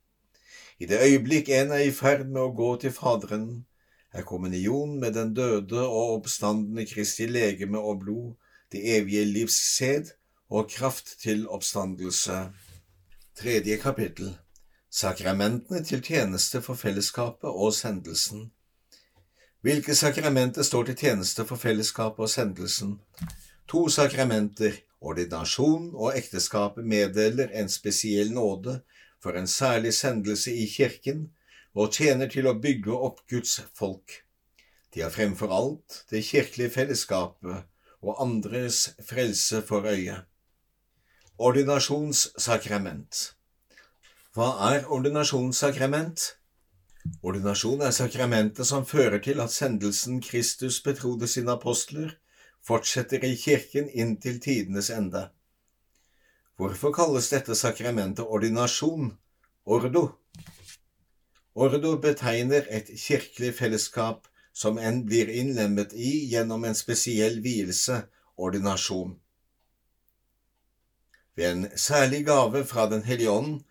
I 0.79 0.87
det 0.89 1.01
øyeblikk 1.05 1.49
en 1.49 1.71
er 1.71 1.85
i 1.85 1.91
ferd 1.93 2.25
med 2.27 2.41
å 2.41 2.53
gå 2.57 2.71
til 2.81 2.93
Faderen, 2.95 3.65
er 4.11 4.25
kommunion 4.27 4.97
med 4.99 5.13
den 5.15 5.33
døde 5.33 5.83
og 5.85 6.17
oppstandende 6.17 6.85
Kristi 6.89 7.29
legeme 7.29 7.79
og 7.79 8.01
blod 8.01 8.33
det 8.71 8.81
evige 8.97 9.25
livs 9.25 9.55
sæd 9.77 10.11
og 10.49 10.69
kraft 10.69 11.15
til 11.21 11.47
oppstandelse. 11.47 12.49
Tredje 13.31 13.77
kapittel 13.79 14.33
Sakramentene 14.91 15.79
til 15.87 16.01
tjeneste 16.03 16.59
for 16.61 16.75
fellesskapet 16.75 17.47
og 17.47 17.71
sendelsen. 17.73 18.49
Hvilke 19.63 19.95
sakramenter 19.95 20.65
står 20.67 20.89
til 20.89 20.97
tjeneste 20.99 21.45
for 21.47 21.55
fellesskapet 21.55 22.25
og 22.25 22.29
sendelsen? 22.29 22.97
To 23.71 23.87
sakramenter, 23.89 24.75
ordinasjon 25.01 25.93
og 25.95 26.17
ekteskapet, 26.19 26.83
meddeler 26.83 27.55
en 27.55 27.71
spesiell 27.71 28.33
nåde 28.35 28.81
for 29.23 29.39
en 29.39 29.47
særlig 29.47 29.93
sendelse 29.93 30.51
i 30.51 30.67
kirken 30.67 31.29
og 31.73 31.93
tjener 31.95 32.27
til 32.27 32.51
å 32.51 32.57
bygge 32.59 32.91
opp 32.91 33.23
Guds 33.31 33.61
folk. 33.73 34.25
De 34.93 35.05
har 35.05 35.15
fremfor 35.15 35.55
alt 35.55 36.01
det 36.11 36.25
kirkelige 36.27 36.75
fellesskapet 36.75 37.63
og 38.01 38.21
andres 38.27 38.89
frelse 39.07 39.63
for 39.63 39.87
øye. 39.87 40.19
Ordinasjonssakrament 41.39 43.33
Hva 44.35 44.49
er 44.67 44.83
ordinasjonssakrament? 44.91 46.25
Ordinasjon 47.23 47.81
er 47.81 47.93
sakramentet 47.95 48.67
som 48.67 48.83
fører 48.85 49.23
til 49.23 49.39
at 49.41 49.53
sendelsen 49.53 50.19
Kristus 50.21 50.81
betrodde 50.83 51.29
sine 51.31 51.55
apostler, 51.55 52.11
fortsetter 52.67 53.23
i 53.25 53.31
kirken 53.39 53.89
inntil 53.89 54.41
tidenes 54.43 54.91
ende. 54.93 55.29
Hvorfor 56.59 56.91
kalles 56.93 57.31
dette 57.31 57.55
sakramentet 57.55 58.27
ordinasjon, 58.27 59.15
ordo? 59.65 60.03
Ordo 61.55 61.95
betegner 62.03 62.67
et 62.69 62.91
kirkelig 63.07 63.55
fellesskap 63.63 64.27
som 64.53 64.77
en 64.77 65.05
blir 65.07 65.31
innlemmet 65.31 65.95
i 65.95 66.13
gjennom 66.35 66.67
en 66.67 66.77
spesiell 66.77 67.41
vielse, 67.41 68.03
ordinasjon. 68.37 69.20
Ved 71.35 71.51
en 71.51 71.77
særlig 71.77 72.25
gave 72.25 72.65
fra 72.65 72.89
Den 72.89 73.03
hellige 73.03 73.31
ånd 73.31 73.61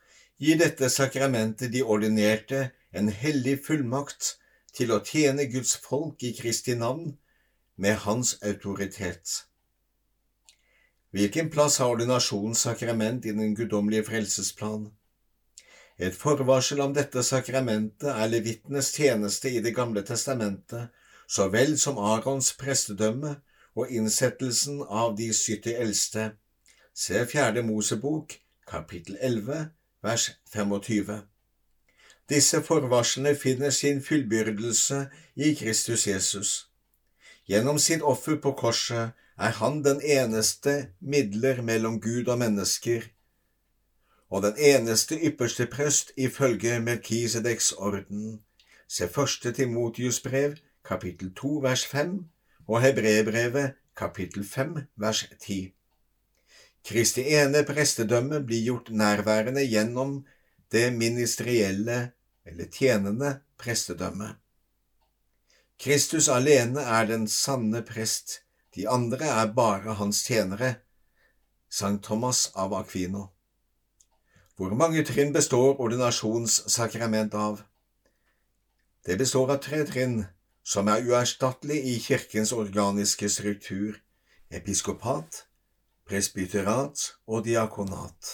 gir 0.40 0.58
dette 0.58 0.88
sakramentet 0.88 1.72
de 1.72 1.82
ordinerte 1.82 2.70
en 2.92 3.08
hellig 3.08 3.58
fullmakt 3.66 4.36
til 4.74 4.92
å 4.94 5.02
tjene 5.04 5.46
Guds 5.52 5.76
folk 5.76 6.22
i 6.22 6.32
Kristi 6.38 6.74
navn 6.74 7.16
med 7.76 8.00
Hans 8.06 8.36
autoritet. 8.42 9.44
Hvilken 11.10 11.50
plass 11.50 11.80
har 11.82 11.90
ordinasjonssakrament 11.90 13.26
i 13.26 13.34
den 13.34 13.54
guddommelige 13.58 14.06
frelsesplan? 14.08 14.90
Et 15.98 16.14
forvarsel 16.16 16.80
om 16.80 16.94
dette 16.96 17.22
sakramentet 17.26 18.08
er 18.08 18.30
levitenes 18.30 18.92
tjeneste 18.94 19.50
i 19.50 19.60
Det 19.60 19.74
gamle 19.76 20.04
testamentet, 20.06 20.88
så 21.28 21.48
vel 21.50 21.76
som 21.78 21.98
Arons 21.98 22.52
prestedømme 22.56 23.34
og 23.76 23.90
innsettelsen 23.90 24.80
av 24.88 25.16
de 25.18 25.28
sytti 25.34 25.74
eldste. 25.74 26.30
Se 26.94 27.26
Fjerde 27.26 27.62
Mosebok, 27.62 28.32
kapittel 28.66 29.16
11, 29.20 29.70
vers 30.02 30.30
25. 30.52 31.22
Disse 32.28 32.62
forvarslene 32.62 33.34
finner 33.34 33.70
sin 33.70 34.02
fullbyrdelse 34.02 35.06
i 35.36 35.54
Kristus 35.54 36.06
Jesus. 36.06 36.70
Gjennom 37.46 37.78
sitt 37.78 38.02
offer 38.02 38.36
på 38.42 38.52
korset 38.58 39.14
er 39.38 39.56
han 39.62 39.84
den 39.84 40.02
eneste 40.02 40.90
midler 41.00 41.62
mellom 41.62 42.00
Gud 42.00 42.26
og 42.28 42.38
mennesker, 42.38 43.06
og 44.30 44.42
den 44.42 44.58
eneste 44.58 45.14
ypperste 45.14 45.66
prest 45.66 46.12
ifølge 46.16 46.80
Melkisedeks 46.80 47.72
orden. 47.72 48.42
Se 48.88 49.08
første 49.08 49.52
Timotius 49.52 50.20
brev, 50.20 50.56
kapittel 50.84 51.34
2, 51.34 51.48
vers 51.62 51.86
5, 51.86 52.24
og 52.68 52.82
Hebrebrevet, 52.82 53.74
kapittel 53.96 54.44
5, 54.44 54.78
vers 54.96 55.28
10. 55.40 55.74
Kristi 56.84 57.26
ene 57.36 57.62
prestedømme 57.68 58.40
blir 58.46 58.62
gjort 58.64 58.90
nærværende 58.90 59.64
gjennom 59.68 60.20
det 60.72 60.92
ministerielle 60.92 62.12
eller 62.46 62.70
tjenende 62.72 63.40
prestedømme. 63.58 64.34
Kristus 65.80 66.28
alene 66.28 66.80
er 66.80 67.06
den 67.06 67.28
sanne 67.28 67.82
prest, 67.82 68.40
de 68.74 68.88
andre 68.88 69.26
er 69.26 69.52
bare 69.52 69.94
hans 69.94 70.22
tjenere. 70.24 70.74
Sankt 71.70 72.04
Thomas 72.04 72.50
av 72.54 72.74
Aquino. 72.74 73.30
Hvor 74.56 74.74
mange 74.74 75.04
trinn 75.04 75.32
består 75.32 75.80
ordinasjonssakrament 75.80 77.34
av? 77.34 77.62
Det 79.06 79.16
består 79.18 79.54
av 79.54 79.62
tre 79.64 79.84
trinn 79.88 80.24
som 80.66 80.88
er 80.92 81.06
uerstattelig 81.06 81.78
i 81.94 81.96
kirkens 82.04 82.52
organiske 82.52 83.28
struktur– 83.32 83.96
episkopat, 84.58 85.46
presbyterat 86.10 87.02
og 87.30 87.44
diakonat. 87.46 88.30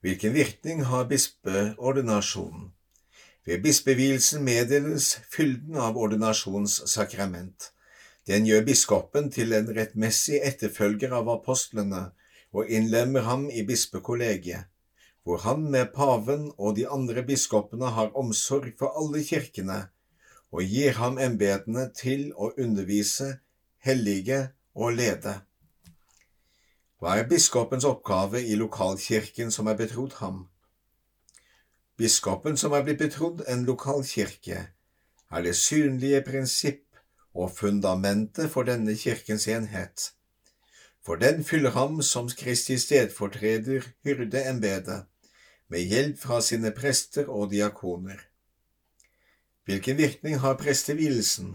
Hvilken 0.00 0.34
virkning 0.34 0.84
har 0.86 1.08
bispeordinasjonen? 1.10 2.70
Ved 3.44 3.62
bispevielsen 3.64 4.44
meddeles 4.44 5.16
fylden 5.32 5.76
av 5.76 5.98
ordinasjonssakrament. 5.98 7.72
Den 8.28 8.46
gjør 8.46 8.62
biskopen 8.68 9.30
til 9.34 9.56
en 9.56 9.72
rettmessig 9.74 10.38
etterfølger 10.46 11.16
av 11.18 11.28
apostlene 11.34 12.04
og 12.54 12.70
innlemmer 12.70 13.26
ham 13.26 13.48
i 13.50 13.64
bispekollegiet, 13.66 14.68
hvor 15.24 15.42
han 15.42 15.66
med 15.72 15.90
paven 15.96 16.50
og 16.58 16.76
de 16.78 16.86
andre 16.86 17.24
biskopene 17.26 17.90
har 17.96 18.14
omsorg 18.14 18.70
for 18.78 18.94
alle 19.02 19.24
kirkene 19.26 19.82
og 20.50 20.62
gir 20.62 20.96
ham 21.02 21.18
embetene 21.18 21.88
til 21.94 22.30
å 22.34 22.52
undervise, 22.58 23.38
hellige 23.82 24.50
og 24.74 24.94
lede. 24.98 25.40
Hva 27.00 27.14
er 27.16 27.28
biskopens 27.28 27.86
oppgave 27.88 28.42
i 28.44 28.56
lokalkirken 28.60 29.48
som 29.54 29.70
er 29.72 29.76
betrodd 29.78 30.18
ham? 30.18 30.42
Biskopen 31.96 32.58
som 32.60 32.74
er 32.76 32.84
blitt 32.84 33.00
betrodd 33.00 33.40
en 33.48 33.62
lokalkirke, 33.64 34.58
er 35.30 35.46
det 35.46 35.54
synlige 35.56 36.20
prinsipp 36.26 37.00
og 37.32 37.54
fundamentet 37.56 38.50
for 38.52 38.68
denne 38.68 38.98
kirkens 39.00 39.48
enhet. 39.48 40.10
For 41.00 41.16
den 41.16 41.40
fyller 41.44 41.72
ham 41.72 42.02
som 42.04 42.28
Kristi 42.28 42.76
stedfortreder 42.78 43.88
hyrdeembedet, 44.04 45.00
med 45.72 45.80
hjelp 45.88 46.20
fra 46.20 46.42
sine 46.44 46.74
prester 46.76 47.32
og 47.32 47.50
diakoner. 47.54 48.20
Hvilken 49.64 49.96
virkning 49.96 50.38
har 50.44 50.60
prestevielsen? 50.60 51.54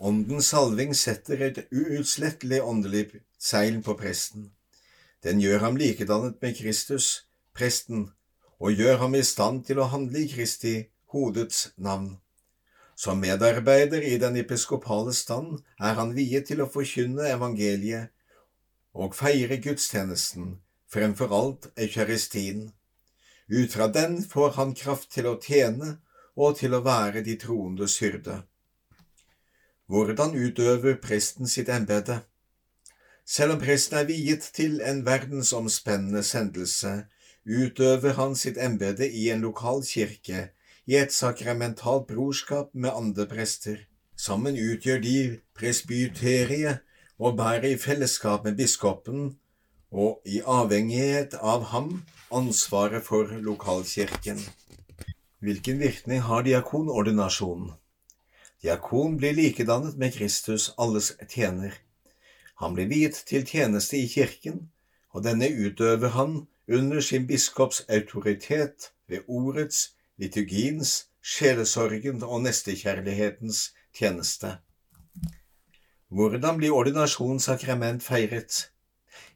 Åndens 0.00 0.46
salving 0.48 0.94
setter 0.96 1.42
et 1.44 1.58
uutslettelig 1.76 2.62
åndelig 2.64 3.02
seil 3.36 3.82
på 3.84 3.92
presten. 4.00 4.46
Den 5.20 5.42
gjør 5.44 5.66
ham 5.66 5.76
likedannet 5.76 6.38
med 6.40 6.56
Kristus, 6.56 7.26
presten, 7.52 8.06
og 8.56 8.72
gjør 8.80 8.96
ham 9.02 9.18
i 9.18 9.20
stand 9.20 9.66
til 9.68 9.82
å 9.82 9.90
handle 9.92 10.22
i 10.22 10.30
Kristi, 10.30 10.72
hodets 11.12 11.66
navn. 11.76 12.14
Som 12.96 13.20
medarbeider 13.20 14.00
i 14.00 14.16
den 14.22 14.40
episkopale 14.40 15.12
stand 15.12 15.60
er 15.76 16.00
han 16.00 16.16
viet 16.16 16.48
til 16.48 16.64
å 16.64 16.70
forkynne 16.72 17.28
evangeliet 17.34 18.08
og 18.96 19.12
feire 19.18 19.60
gudstjenesten, 19.60 20.54
fremfor 20.88 21.34
alt 21.36 21.68
eukaristien. 21.76 22.70
Ut 23.52 23.76
fra 23.76 23.92
den 23.92 24.22
får 24.24 24.56
han 24.56 24.72
kraft 24.72 25.12
til 25.12 25.28
å 25.28 25.36
tjene 25.44 25.98
og 26.40 26.56
til 26.56 26.72
å 26.72 26.80
være 26.88 27.20
de 27.26 27.36
troendes 27.36 28.00
hyrde. 28.00 28.40
Hvordan 29.90 30.36
utøver 30.38 31.00
presten 31.02 31.48
sitt 31.50 31.68
embete? 31.74 32.20
Selv 33.26 33.56
om 33.56 33.58
presten 33.58 33.96
er 33.98 34.04
viet 34.06 34.44
til 34.54 34.76
en 34.86 35.00
verdensomspennende 35.02 36.22
sendelse, 36.22 36.92
utøver 37.42 38.14
han 38.14 38.36
sitt 38.38 38.60
embete 38.62 39.08
i 39.10 39.24
en 39.34 39.42
lokal 39.42 39.82
kirke 39.88 40.44
i 40.86 40.94
et 41.00 41.10
sakramentalt 41.16 42.06
brorskap 42.06 42.70
med 42.72 42.94
andre 42.94 43.26
prester. 43.34 43.82
Sammen 44.14 44.60
utgjør 44.62 45.02
de 45.02 45.16
presbyteriet 45.58 46.86
og 47.18 47.36
bærer 47.42 47.72
i 47.72 47.82
fellesskap 47.88 48.46
med 48.46 48.62
biskopen 48.62 49.26
og 49.90 50.22
i 50.22 50.38
avhengighet 50.46 51.34
av 51.34 51.66
ham 51.74 51.92
ansvaret 52.30 53.02
for 53.10 53.34
lokalkirken. 53.50 54.38
Hvilken 55.42 55.82
virkning 55.82 56.22
har 56.30 56.46
diakonordinasjonen? 56.46 57.79
Diakon 58.62 59.16
blir 59.16 59.32
likedannet 59.32 59.96
med 59.96 60.14
Kristus, 60.14 60.74
alles 60.76 61.14
tjener. 61.28 61.72
Han 62.60 62.74
blir 62.76 62.90
viet 62.90 63.16
til 63.26 63.46
tjeneste 63.48 63.96
i 63.96 64.08
kirken, 64.08 64.66
og 65.16 65.24
denne 65.24 65.48
utøver 65.48 66.12
han 66.12 66.46
under 66.68 67.00
sin 67.00 67.26
biskops 67.26 67.80
autoritet 67.88 68.90
ved 69.08 69.24
ordets 69.28 69.94
liturgiens, 70.20 71.06
sjelesorgen 71.22 72.22
og 72.22 72.42
nestekjærlighetens 72.44 73.70
tjeneste. 73.96 74.58
Hvordan 76.08 76.60
blir 76.60 76.76
ordinasjonssakrament 76.76 78.02
feiret? 78.02 78.70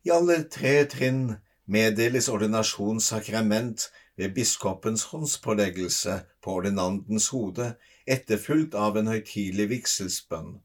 I 0.05 0.13
alle 0.13 0.43
tre 0.53 0.85
trinn 0.85 1.37
meddeles 1.67 2.29
ordinasjonssakrament 2.29 3.89
ved 4.17 4.35
biskopens 4.37 5.03
håndspåleggelse 5.03 6.21
på 6.45 6.59
ordinandens 6.61 7.31
hode, 7.33 7.73
etterfulgt 8.07 8.77
av 8.77 9.01
en 9.01 9.09
høytidelig 9.09 9.71
vigselsbønn. 9.73 10.59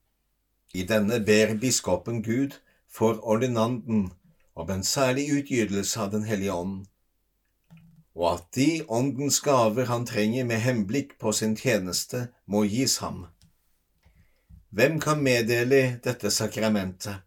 I 0.75 0.85
denne 0.85 1.17
ber 1.25 1.55
biskopen 1.61 2.21
Gud 2.25 2.59
for 2.91 3.23
ordinanden 3.23 4.09
om 4.53 4.69
en 4.69 4.83
særlig 4.83 5.29
utgytelse 5.39 6.03
av 6.03 6.11
Den 6.13 6.27
hellige 6.27 6.53
ånd 6.53 6.81
og 8.19 8.25
at 8.33 8.47
de 8.55 8.83
åndens 8.91 9.39
gaver 9.39 9.87
han 9.87 10.05
trenger 10.07 10.43
med 10.43 10.59
henblikk 10.59 11.15
på 11.23 11.31
sin 11.31 11.55
tjeneste, 11.55 12.27
må 12.45 12.65
gis 12.67 12.97
ham. 12.99 13.27
Hvem 14.75 14.99
kan 14.99 15.23
meddele 15.23 15.99
dette 16.03 16.31
sakramentet? 16.31 17.23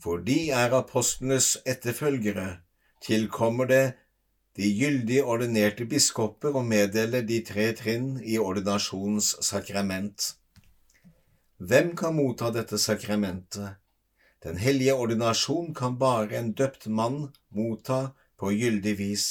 For 0.00 0.24
de 0.24 0.50
er 0.50 0.72
apostlenes 0.74 1.58
etterfølgere, 1.68 2.64
tilkommer 3.04 3.68
det 3.68 3.84
de 4.54 4.68
gyldig 4.70 5.22
ordinerte 5.26 5.86
biskoper 5.90 6.54
og 6.54 6.66
meddeler 6.70 7.24
de 7.26 7.40
tre 7.46 7.70
trinn 7.74 8.20
i 8.22 8.36
ordinasjonens 8.38 9.32
sakrament. 9.42 10.34
Hvem 11.58 11.94
kan 11.98 12.14
motta 12.14 12.52
dette 12.54 12.78
sakramentet? 12.78 13.80
Den 14.44 14.60
hellige 14.60 14.94
ordinasjon 14.94 15.72
kan 15.74 15.98
bare 15.98 16.36
en 16.38 16.52
døpt 16.52 16.86
mann 16.86 17.32
motta 17.50 18.12
på 18.38 18.52
gyldig 18.52 18.94
vis. 18.98 19.26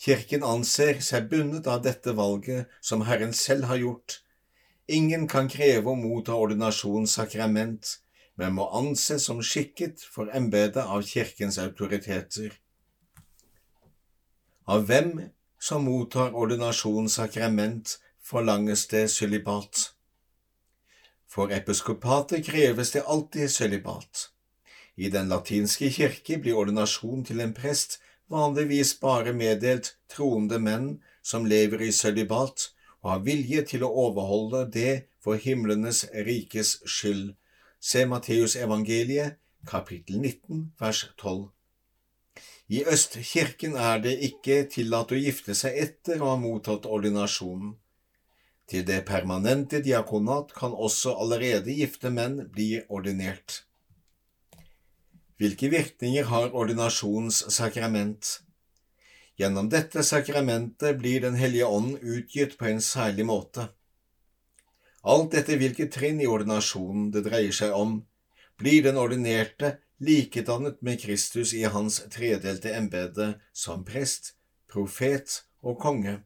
Kirken 0.00 0.44
anser 0.46 1.02
seg 1.04 1.28
bundet 1.28 1.66
av 1.68 1.82
dette 1.84 2.14
valget 2.16 2.70
som 2.80 3.02
Herren 3.04 3.34
selv 3.36 3.68
har 3.68 3.82
gjort. 3.82 4.20
Ingen 4.88 5.26
kan 5.28 5.50
kreve 5.52 5.92
å 5.92 5.98
motta 5.98 6.38
ordinasjonssakrament, 6.38 7.98
men 8.40 8.56
må 8.56 8.70
anses 8.72 9.26
som 9.28 9.42
skikket 9.44 10.00
for 10.00 10.32
embetet 10.32 10.86
av 10.86 11.04
kirkens 11.04 11.60
autoriteter. 11.60 12.54
Av 14.70 14.84
hvem 14.86 15.16
som 15.58 15.82
mottar 15.82 16.36
ordinasjonssakrament, 16.38 17.96
forlanges 18.22 18.84
det 18.92 19.08
sølibat. 19.10 19.88
For 21.26 21.50
episkopatet 21.50 22.46
kreves 22.46 22.94
det 22.94 23.02
alltid 23.02 23.50
sølibat. 23.50 24.28
I 24.94 25.10
den 25.10 25.28
latinske 25.32 25.90
kirke 25.90 26.38
blir 26.38 26.58
ordinasjon 26.62 27.26
til 27.26 27.42
en 27.42 27.54
prest 27.56 27.98
vanligvis 28.30 28.94
bare 29.02 29.34
meddelt 29.34 29.96
troende 30.14 30.62
menn 30.62 30.88
som 31.22 31.50
lever 31.50 31.82
i 31.88 31.92
sølibat 31.92 32.70
og 33.02 33.10
har 33.14 33.24
vilje 33.26 33.66
til 33.72 33.86
å 33.86 33.94
overholde 34.06 34.66
det 34.78 34.96
for 35.18 35.34
himlenes 35.34 36.04
rikes 36.14 36.76
skyld. 36.86 37.32
Se 37.80 38.06
Matteusevangeliet, 38.06 39.40
kapittel 39.66 40.20
19, 40.22 40.68
vers 40.78 41.08
12. 41.16 41.48
I 42.70 42.84
Østkirken 42.86 43.72
er 43.74 43.98
det 43.98 44.12
ikke 44.22 44.60
tillatt 44.70 45.10
å 45.10 45.16
gifte 45.18 45.56
seg 45.58 45.74
etter 45.84 46.20
å 46.22 46.28
ha 46.30 46.36
mottatt 46.38 46.84
ordinasjonen. 46.86 47.72
Til 48.70 48.84
det 48.86 49.00
permanente 49.08 49.80
diakonat 49.82 50.52
kan 50.54 50.76
også 50.86 51.16
allerede 51.18 51.74
gifte 51.74 52.12
menn 52.14 52.36
bli 52.54 52.76
ordinert. 52.86 53.64
Hvilke 55.42 55.72
virkninger 55.72 56.30
har 56.30 56.54
ordinasjonens 56.54 57.42
sakrament? 57.50 58.36
Gjennom 59.40 59.66
dette 59.72 60.06
sakramentet 60.06 61.02
blir 61.02 61.26
Den 61.26 61.34
hellige 61.34 61.66
ånd 61.66 61.98
utgitt 61.98 62.58
på 62.60 62.70
en 62.70 62.80
særlig 62.84 63.26
måte. 63.26 63.66
Alt 65.02 65.34
etter 65.34 65.58
hvilket 65.58 65.90
trinn 65.96 66.22
i 66.22 66.30
ordinasjonen 66.30 67.10
det 67.10 67.26
dreier 67.26 67.56
seg 67.56 67.74
om, 67.74 68.02
blir 68.60 68.84
den 68.86 69.00
ordinerte 69.00 69.80
likedannet 70.00 70.82
med 70.82 71.00
Kristus 71.00 71.54
i 71.54 71.64
hans 71.64 72.00
tredelte 72.10 72.72
embete 72.74 73.34
som 73.52 73.84
prest, 73.84 74.34
profet 74.72 75.42
og 75.62 75.78
konge. 75.80 76.20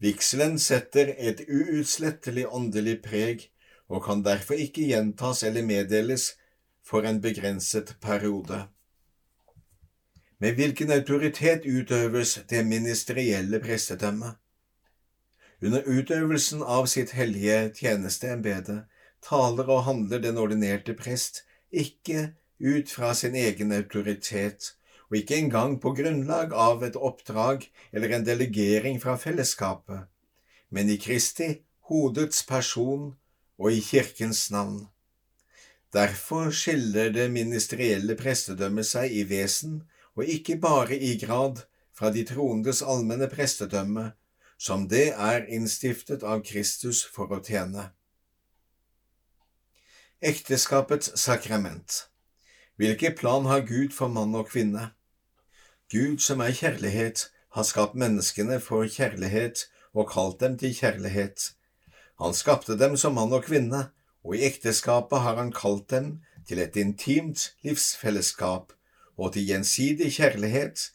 Vigselen 0.00 0.58
setter 0.58 1.12
et 1.18 1.44
uutslettelig 1.46 2.46
åndelig 2.48 2.98
preg 3.04 3.46
og 3.90 4.04
kan 4.06 4.24
derfor 4.24 4.58
ikke 4.58 4.88
gjentas 4.88 5.42
eller 5.46 5.66
meddeles 5.66 6.32
for 6.86 7.06
en 7.06 7.20
begrenset 7.22 7.94
periode. 8.00 8.64
Med 10.40 10.56
hvilken 10.56 10.90
autoritet 10.90 11.66
utøves 11.68 12.38
det 12.50 12.64
ministerielle 12.66 13.60
prestedømmet? 13.60 14.38
Under 15.62 15.84
utøvelsen 15.84 16.62
av 16.62 16.86
sitt 16.88 17.12
hellige 17.12 17.68
tjenesteembete 17.76 18.86
taler 19.20 19.68
og 19.68 19.84
handler 19.84 20.22
den 20.24 20.40
ordinerte 20.40 20.94
prest 20.96 21.42
ikke 21.70 22.30
ut 22.60 22.90
fra 22.90 23.14
sin 23.14 23.34
egen 23.34 23.72
autoritet, 23.72 24.74
og 25.10 25.16
ikke 25.16 25.40
engang 25.40 25.78
på 25.82 25.94
grunnlag 25.96 26.52
av 26.54 26.84
et 26.86 26.96
oppdrag 26.96 27.66
eller 27.92 28.14
en 28.14 28.26
delegering 28.26 29.00
fra 29.02 29.16
fellesskapet, 29.18 30.06
men 30.70 30.90
i 30.92 30.98
Kristi, 31.00 31.64
hodets 31.90 32.44
person 32.46 33.14
og 33.58 33.72
i 33.72 33.80
Kirkens 33.82 34.50
navn. 34.54 34.86
Derfor 35.92 36.52
skiller 36.54 37.10
det 37.10 37.30
ministerielle 37.34 38.14
prestedømmet 38.14 38.86
seg 38.86 39.10
i 39.10 39.24
vesen, 39.26 39.80
og 40.14 40.28
ikke 40.28 40.60
bare 40.62 40.94
i 40.94 41.16
grad, 41.18 41.64
fra 41.96 42.12
de 42.14 42.22
troendes 42.24 42.80
allmenne 42.86 43.26
prestedømme, 43.28 44.12
som 44.56 44.86
det 44.88 45.10
er 45.16 45.48
innstiftet 45.52 46.22
av 46.22 46.44
Kristus 46.46 47.02
for 47.04 47.32
å 47.34 47.40
tjene. 47.44 47.90
Ekteskapets 50.20 51.12
sakrament 51.20 52.09
Hvilken 52.80 53.14
plan 53.14 53.44
har 53.44 53.60
Gud 53.60 53.90
for 53.92 54.08
mann 54.08 54.32
og 54.34 54.46
kvinne? 54.48 54.86
Gud 55.92 56.22
som 56.24 56.40
er 56.40 56.54
kjærlighet, 56.56 57.26
har 57.52 57.64
skapt 57.68 57.94
menneskene 57.94 58.56
for 58.64 58.86
kjærlighet 58.88 59.66
og 59.92 60.06
kalt 60.08 60.38
dem 60.40 60.54
til 60.56 60.72
kjærlighet. 60.72 61.50
Han 62.22 62.32
skapte 62.32 62.78
dem 62.80 62.96
som 62.96 63.18
mann 63.18 63.34
og 63.36 63.44
kvinne, 63.44 63.90
og 64.24 64.36
i 64.36 64.46
ekteskapet 64.48 65.20
har 65.20 65.36
han 65.36 65.52
kalt 65.52 65.90
dem 65.90 66.06
til 66.48 66.62
et 66.64 66.78
intimt 66.80 67.50
livsfellesskap 67.68 68.72
og 69.18 69.34
til 69.34 69.44
gjensidig 69.50 70.08
kjærlighet, 70.16 70.86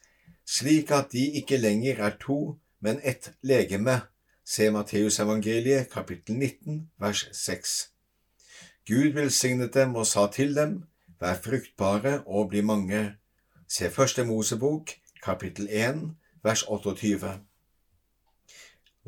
slik 0.42 0.90
at 0.90 1.14
de 1.14 1.28
ikke 1.38 1.62
lenger 1.62 2.02
er 2.02 2.18
to, 2.26 2.58
men 2.82 2.98
ett 3.04 3.30
legeme. 3.46 4.00
Se 4.42 4.72
Matteusevangeliet 4.74 5.86
kapittel 5.94 6.34
19 6.34 6.90
vers 6.98 7.28
6. 7.32 7.78
Gud 8.90 9.14
velsignet 9.14 9.74
dem 9.74 9.94
og 9.94 10.06
sa 10.06 10.26
til 10.26 10.54
dem, 10.58 10.80
Vær 11.16 11.38
fruktbare 11.40 12.18
og 12.26 12.50
bli 12.52 12.60
mange. 12.60 13.16
Se 13.68 13.88
Første 13.90 14.24
Mosebok 14.28 14.90
kapittel 15.24 15.70
1 15.72 16.02
vers 16.44 16.62
28. 16.68 17.30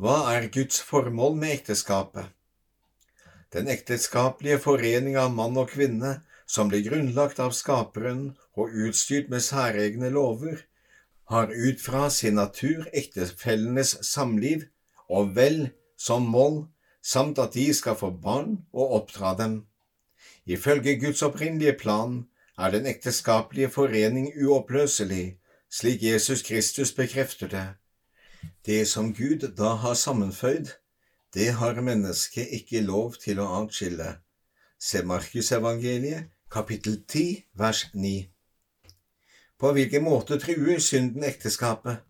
Hva 0.01 0.15
er 0.33 0.49
Guds 0.55 0.81
formål 0.81 1.37
med 1.37 1.53
ekteskapet? 1.59 2.33
Den 3.53 3.69
ekteskapelige 3.69 4.57
forening 4.65 5.21
av 5.21 5.37
mann 5.37 5.61
og 5.61 5.69
kvinne, 5.75 6.23
som 6.49 6.73
ble 6.73 6.81
grunnlagt 6.87 7.45
av 7.45 7.53
Skaperen 7.53 8.25
og 8.57 8.73
utstyrt 8.73 9.29
med 9.29 9.45
særegne 9.45 10.09
lover, 10.09 10.65
har 11.29 11.53
ut 11.53 11.81
fra 11.85 12.09
sin 12.09 12.41
natur 12.41 12.89
ektefellenes 12.97 13.99
samliv 14.15 14.65
og 15.13 15.37
vel 15.37 15.67
som 16.01 16.25
mål, 16.25 16.63
samt 17.05 17.37
at 17.39 17.53
de 17.53 17.69
skal 17.77 18.01
få 18.01 18.15
barn 18.17 18.63
og 18.73 19.03
oppdra 19.03 19.37
dem. 19.37 19.67
Ifølge 20.49 21.01
Guds 21.01 21.23
opprinnelige 21.23 21.77
plan 21.79 22.25
er 22.59 22.71
den 22.71 22.87
ekteskapelige 22.87 23.69
forening 23.71 24.33
uoppløselig, 24.45 25.39
slik 25.71 26.03
Jesus 26.03 26.43
Kristus 26.43 26.93
bekrefter 26.93 27.49
det. 27.49 27.69
Det 28.67 28.89
som 28.89 29.15
Gud 29.15 29.55
da 29.57 29.75
har 29.83 29.95
sammenføyd, 29.95 30.67
det 31.35 31.53
har 31.53 31.81
mennesket 31.81 32.49
ikke 32.51 32.81
lov 32.81 33.15
til 33.25 33.41
å 33.45 33.51
atskille. 33.59 34.15
Se 34.81 35.03
Markusevangeliet, 35.05 36.31
kapittel 36.51 37.03
10, 37.09 37.45
vers 37.55 37.85
9. 37.95 38.25
På 39.59 39.73
hvilken 39.73 40.03
måte 40.03 40.39
truer 40.41 40.81
synden 40.81 41.29
ekteskapet? 41.29 42.01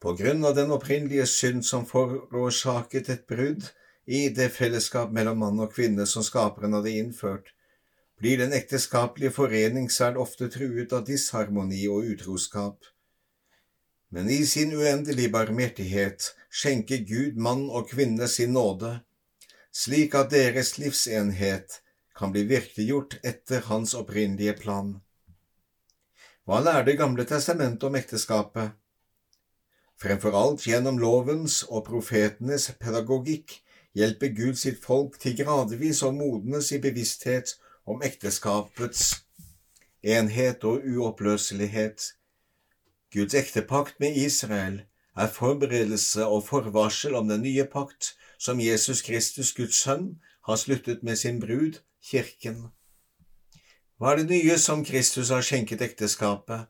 På 0.00 0.16
grunn 0.16 0.44
av 0.44 0.56
den 0.56 0.72
opprinnelige 0.72 1.26
synd 1.26 1.66
som 1.68 1.84
forårsaket 1.86 3.12
et 3.12 3.26
brudd 3.28 3.68
i 4.06 4.28
det 4.28 4.48
fellesskap 4.54 5.12
mellom 5.14 5.38
mann 5.38 5.60
og 5.62 5.74
kvinne 5.74 6.06
som 6.06 6.24
skaperen 6.26 6.74
hadde 6.74 6.94
innført, 6.98 7.52
blir 8.18 8.38
den 8.38 8.54
ekteskapelige 8.54 9.34
forening 9.34 9.88
svært 9.90 10.18
ofte 10.20 10.48
truet 10.50 10.92
av 10.94 11.06
disharmoni 11.06 11.84
og 11.90 12.10
utroskap. 12.14 12.84
Men 14.12 14.28
i 14.30 14.42
sin 14.46 14.74
uendelige 14.76 15.32
barmhjertighet 15.32 16.32
skjenker 16.52 17.00
Gud 17.08 17.38
mann 17.40 17.64
og 17.70 17.88
kvinne 17.90 18.28
sin 18.28 18.52
nåde, 18.54 18.98
slik 19.72 20.14
at 20.18 20.30
deres 20.34 20.76
livsenhet 20.78 21.80
kan 22.14 22.34
bli 22.34 22.44
virkeliggjort 22.50 23.16
etter 23.24 23.64
Hans 23.70 23.94
opprinnelige 23.98 24.58
plan. 24.60 24.98
Hva 26.44 26.60
lærer 26.60 26.84
Det 26.84 26.98
gamle 26.98 27.24
testamentet 27.24 27.88
om 27.88 27.96
ekteskapet? 27.96 28.74
Fremfor 29.96 30.34
alt 30.34 30.66
gjennom 30.66 30.98
lovens 30.98 31.62
og 31.70 31.86
profetenes 31.86 32.68
pedagogikk 32.78 33.62
hjelper 33.94 34.32
Gud 34.36 34.56
sitt 34.60 34.80
folk 34.84 35.18
til 35.20 35.36
gradvis 35.36 36.02
å 36.02 36.12
modnes 36.16 36.72
i 36.72 36.80
bevissthet 36.82 37.56
om 37.84 38.02
ekteskapets 38.02 39.22
enhet 40.02 40.64
og 40.64 40.86
uoppløselighet. 40.86 42.12
Guds 43.12 43.34
ektepakt 43.34 44.00
med 44.00 44.16
Israel 44.16 44.82
er 45.16 45.28
forberedelse 45.28 46.26
og 46.26 46.46
forvarsel 46.48 47.14
om 47.14 47.28
den 47.28 47.42
nye 47.44 47.64
pakt 47.64 48.14
som 48.38 48.60
Jesus 48.60 49.02
Kristus, 49.02 49.52
Guds 49.52 49.76
sønn, 49.84 50.16
har 50.42 50.56
sluttet 50.56 51.02
med 51.02 51.16
sin 51.16 51.40
brud, 51.40 51.78
kirken. 52.02 52.72
Hva 53.98 54.12
er 54.12 54.22
det 54.22 54.30
nye 54.32 54.56
som 54.58 54.82
Kristus 54.84 55.30
har 55.30 55.44
skjenket 55.46 55.84
ekteskapet? 55.84 56.66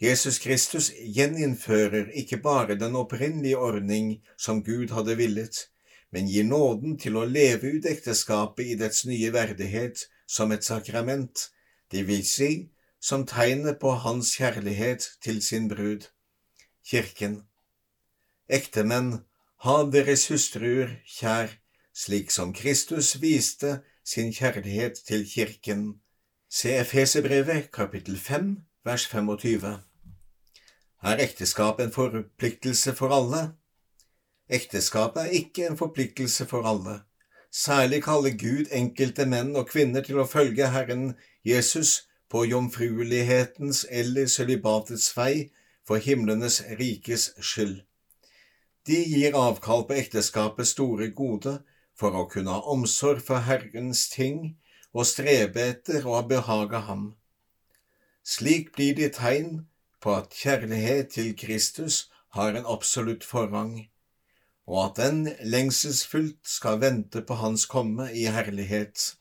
Jesus 0.00 0.38
Kristus 0.38 0.88
gjeninnfører 0.96 2.08
ikke 2.16 2.38
bare 2.42 2.78
den 2.80 2.96
opprinnelige 2.96 3.58
ordning 3.58 4.22
som 4.40 4.62
Gud 4.64 4.94
hadde 4.96 5.18
villet, 5.20 5.68
men 6.14 6.28
gir 6.30 6.46
nåden 6.46 6.94
til 7.02 7.16
å 7.18 7.24
leve 7.26 7.72
ut 7.74 7.86
ekteskapet 7.90 8.68
i 8.70 8.76
dets 8.78 9.02
nye 9.08 9.32
verdighet 9.34 10.04
som 10.30 10.52
et 10.54 10.62
sakrament, 10.62 11.48
det 11.90 12.04
vil 12.06 12.22
si 12.26 12.50
som 13.02 13.26
tegnet 13.26 13.80
på 13.82 13.96
hans 14.04 14.30
kjærlighet 14.38 15.08
til 15.24 15.42
sin 15.42 15.66
brud, 15.68 16.06
kirken. 16.86 17.42
Ektemenn, 18.48 19.24
ha 19.66 19.74
deres 19.90 20.28
hustruer 20.30 21.00
kjær, 21.16 21.50
slik 21.92 22.30
som 22.30 22.54
Kristus 22.54 23.16
viste 23.18 23.80
sin 24.06 24.30
kjærlighet 24.32 25.02
til 25.08 25.26
kirken. 25.26 25.98
Se 26.48 26.78
Efesebrevet 26.78 27.72
kapittel 27.74 28.18
5 28.18 28.54
vers 28.86 29.08
25. 29.10 29.66
Er 31.02 31.26
ekteskap 31.26 31.80
en 31.80 31.92
forpliktelse 31.92 32.94
for 32.94 33.10
alle? 33.18 33.42
Ekteskapet 34.54 35.22
er 35.24 35.36
ikke 35.40 35.66
en 35.66 35.78
forpliktelse 35.78 36.46
for 36.46 36.66
alle. 36.68 37.00
Særlig 37.50 38.02
kaller 38.06 38.34
Gud 38.38 38.70
enkelte 38.70 39.26
menn 39.26 39.54
og 39.56 39.68
kvinner 39.70 40.04
til 40.06 40.20
å 40.22 40.28
følge 40.30 40.70
Herren 40.74 41.14
Jesus 41.46 42.04
på 42.30 42.44
jomfruelighetens 42.50 43.84
eller 43.90 44.30
sølibatets 44.30 45.10
vei 45.16 45.50
for 45.86 46.02
himlenes 46.02 46.60
rikes 46.78 47.30
skyld. 47.40 47.82
De 48.86 48.98
gir 49.08 49.36
avkall 49.38 49.86
på 49.88 49.96
ekteskapets 49.96 50.74
store 50.74 51.08
gode 51.16 51.54
for 51.98 52.16
å 52.18 52.26
kunne 52.30 52.52
ha 52.56 52.74
omsorg 52.74 53.22
for 53.24 53.46
Herrens 53.46 54.08
ting 54.12 54.56
og 54.92 55.06
strebe 55.08 55.62
etter 55.72 56.06
å 56.06 56.20
behage 56.28 56.82
ham. 56.88 57.06
Slik 58.24 58.72
blir 58.76 58.94
de 58.98 59.08
tegn 59.14 59.64
på 60.04 60.14
at 60.18 60.36
kjærlighet 60.36 61.14
til 61.16 61.32
Kristus 61.38 62.08
har 62.36 62.54
en 62.58 62.66
absolutt 62.66 63.24
forrang, 63.24 63.86
og 64.66 64.80
at 64.84 65.00
den 65.02 65.28
lengselsfullt 65.44 66.40
skal 66.48 66.80
vente 66.80 67.22
på 67.22 67.36
Hans 67.40 67.66
komme 67.68 68.08
i 68.12 68.24
herlighet. 68.32 69.14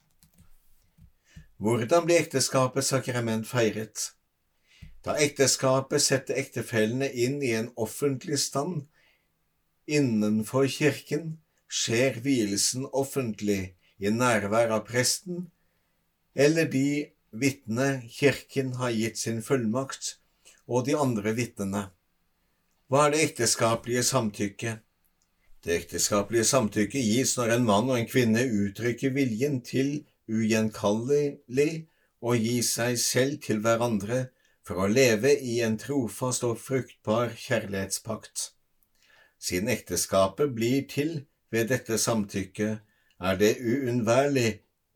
Hvordan 1.58 2.08
blir 2.08 2.22
ekteskapets 2.24 2.92
sakrament 2.94 3.48
feiret? 3.48 4.12
Da 5.04 5.18
ekteskapet 5.20 6.02
setter 6.02 6.40
ektefellene 6.40 7.10
inn 7.12 7.42
i 7.44 7.52
en 7.58 7.72
offentlig 7.76 8.40
stand 8.40 8.86
innenfor 9.88 10.70
kirken, 10.72 11.40
skjer 11.68 12.22
vielsen 12.24 12.88
offentlig 12.92 13.76
i 14.00 14.12
nærvær 14.12 14.72
av 14.78 14.86
presten 14.88 15.50
eller 16.34 16.66
de 16.66 17.14
vitne 17.32 18.02
kirken 18.10 18.74
har 18.80 18.94
gitt 18.94 19.20
sin 19.22 19.42
fullmakt, 19.46 20.18
og 20.68 20.86
de 20.88 20.96
andre 20.98 21.34
vitnene. 21.36 21.88
Hva 22.88 23.08
er 23.08 23.14
det 23.14 23.24
ekteskapelige 23.28 24.04
samtykket? 24.08 24.82
Det 25.64 25.78
ekteskapelige 25.80 26.44
samtykket 26.44 27.06
gis 27.08 27.38
når 27.38 27.54
en 27.54 27.68
mann 27.68 27.88
og 27.88 27.96
en 27.96 28.08
kvinne 28.10 28.42
uttrykker 28.44 29.14
viljen 29.16 29.62
til 29.64 29.94
ugjenkallelig 30.28 31.86
å 32.20 32.34
gi 32.36 32.58
seg 32.68 32.98
selv 33.00 33.38
til 33.46 33.62
hverandre 33.64 34.26
for 34.68 34.84
å 34.84 34.90
leve 34.92 35.32
i 35.32 35.62
en 35.64 35.78
trofast 35.80 36.44
og 36.48 36.60
fruktbar 36.60 37.32
kjærlighetspakt. 37.46 38.50
Siden 39.40 39.72
ekteskapet 39.72 40.52
blir 40.52 40.84
til 40.92 41.16
ved 41.52 41.72
dette 41.72 41.96
samtykket, 42.00 42.84
er 43.24 43.40
det 43.40 43.56
uunnværlig 43.64 44.50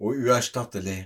og 0.04 0.20
uerstattelig. 0.20 1.00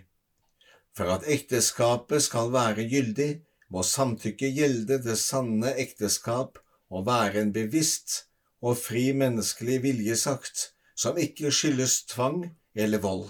For 0.98 1.14
at 1.14 1.30
ekteskapet 1.30 2.26
skal 2.26 2.50
være 2.54 2.90
gyldig, 2.90 3.32
må 3.70 3.86
samtykket 3.86 4.58
gjelde 4.58 4.98
det 5.06 5.20
sanne 5.22 5.78
ekteskap 5.86 6.58
og 6.90 7.06
være 7.06 7.46
en 7.46 7.54
bevisst 7.54 8.24
og 8.62 8.78
fri 8.78 9.10
menneskelig 9.18 9.82
viljesakt 9.84 10.72
som 10.98 11.18
ikke 11.18 11.52
skyldes 11.54 12.04
tvang 12.12 12.44
eller 12.78 13.02
vold. 13.02 13.30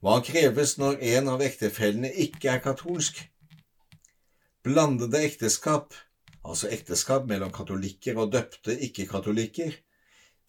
Hva 0.00 0.20
kreves 0.24 0.76
når 0.80 1.00
en 1.14 1.28
av 1.32 1.42
ektefellene 1.44 2.10
ikke 2.24 2.52
er 2.54 2.62
katolsk? 2.64 3.18
Blandede 4.64 5.20
ekteskap, 5.24 5.94
altså 6.44 6.70
ekteskap 6.72 7.26
mellom 7.28 7.52
katolikker 7.52 8.16
og 8.20 8.32
døpte 8.32 8.76
ikke-katolikker, 8.88 9.74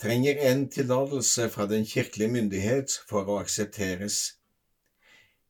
trenger 0.02 0.40
en 0.50 0.66
tillatelse 0.72 1.50
fra 1.54 1.68
den 1.68 1.86
kirkelige 1.86 2.32
myndighet 2.32 2.96
for 3.10 3.28
å 3.28 3.42
aksepteres. 3.44 4.38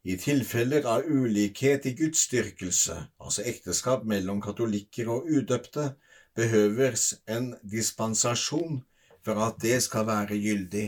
I 0.03 0.17
tilfeller 0.17 0.85
av 0.89 1.05
ulikhet 1.05 1.85
i 1.85 1.93
gudsdyrkelse, 1.97 2.97
altså 3.21 3.45
ekteskap 3.45 4.05
mellom 4.09 4.41
katolikker 4.41 5.13
og 5.13 5.29
udøpte, 5.29 5.91
behøves 6.35 7.13
en 7.27 7.53
dispensasjon 7.63 8.81
for 9.25 9.41
at 9.45 9.61
det 9.61 9.81
skal 9.83 10.07
være 10.07 10.39
gyldig. 10.41 10.87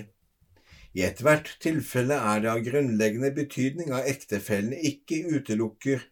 I 0.94 1.06
ethvert 1.08 1.56
tilfelle 1.62 2.16
er 2.16 2.42
det 2.44 2.52
av 2.52 2.62
grunnleggende 2.66 3.32
betydning 3.34 3.94
at 3.98 4.10
ektefellene 4.10 4.78
ikke 4.92 5.24
utelukker 5.40 6.04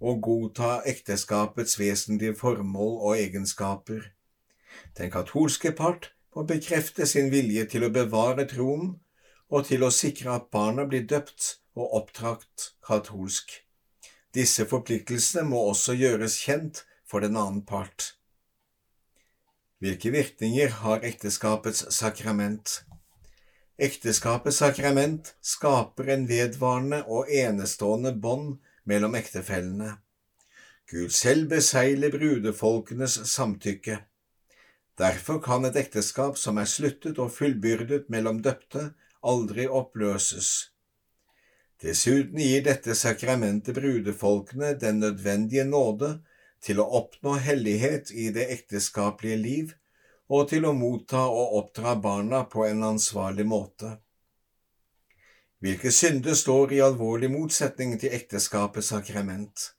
å 0.00 0.18
godta 0.20 0.82
ekteskapets 0.88 1.78
vesentlige 1.80 2.36
formål 2.36 2.98
og 3.00 3.16
egenskaper. 3.16 4.10
Den 4.98 5.10
katolske 5.12 5.72
part 5.72 6.10
må 6.36 6.44
bekrefte 6.44 7.06
sin 7.08 7.30
vilje 7.32 7.64
til 7.72 7.86
å 7.86 7.92
bevare 7.92 8.44
troen 8.50 8.98
og 9.48 9.68
til 9.70 9.86
å 9.86 9.94
sikre 9.94 10.34
at 10.36 10.50
barna 10.52 10.84
blir 10.84 11.06
døpt 11.08 11.56
og 11.76 11.96
oppdratt 12.02 12.72
katolsk. 12.84 13.62
Disse 14.36 14.66
forpliktelsene 14.68 15.46
må 15.48 15.62
også 15.70 15.96
gjøres 15.96 16.36
kjent 16.44 16.84
for 17.08 17.24
den 17.24 17.38
annen 17.40 17.64
part. 17.64 18.12
Hvilke 19.78 20.08
virkninger 20.10 20.70
har 20.80 21.02
ekteskapets 21.04 21.82
sakrament? 21.92 22.78
Ekteskapets 23.76 24.62
sakrament 24.62 25.34
skaper 25.44 26.08
en 26.14 26.22
vedvarende 26.30 27.02
og 27.12 27.28
enestående 27.28 28.14
bånd 28.16 28.54
mellom 28.88 29.18
ektefellene. 29.18 29.98
Gud 30.88 31.12
selv 31.12 31.50
beseiler 31.50 32.14
brudefolkenes 32.14 33.18
samtykke. 33.28 33.98
Derfor 34.96 35.42
kan 35.44 35.68
et 35.68 35.76
ekteskap 35.76 36.38
som 36.40 36.56
er 36.56 36.70
sluttet 36.70 37.20
og 37.20 37.34
fullbyrdet 37.34 38.08
mellom 38.08 38.40
døpte, 38.40 38.94
aldri 39.20 39.66
oppløses. 39.68 40.70
Dessuten 41.82 42.40
gir 42.40 42.64
dette 42.64 42.96
sakramentet 42.96 43.76
brudefolkene 43.76 44.72
den 44.80 45.02
nødvendige 45.04 45.66
nåde 45.68 46.14
til 46.62 46.80
å 46.80 46.86
oppnå 47.00 47.36
hellighet 47.42 48.10
i 48.10 48.30
det 48.34 48.48
ekteskapelige 48.54 49.36
liv 49.42 49.74
og 50.28 50.48
til 50.50 50.66
å 50.66 50.74
motta 50.74 51.22
og 51.30 51.54
oppdra 51.60 51.94
barna 52.02 52.42
på 52.50 52.66
en 52.66 52.82
ansvarlig 52.88 53.46
måte. 53.46 53.96
Hvilke 55.62 55.90
synder 55.94 56.34
står 56.36 56.74
i 56.76 56.82
alvorlig 56.84 57.30
motsetning 57.32 57.94
til 58.00 58.12
ekteskapets 58.14 58.90
sakrament? 58.92 59.70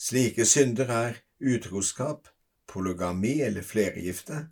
Slike 0.00 0.44
synder 0.48 0.90
er 0.90 1.20
utroskap, 1.40 2.26
polygami 2.66 3.38
eller 3.46 3.62
flergifte, 3.62 4.48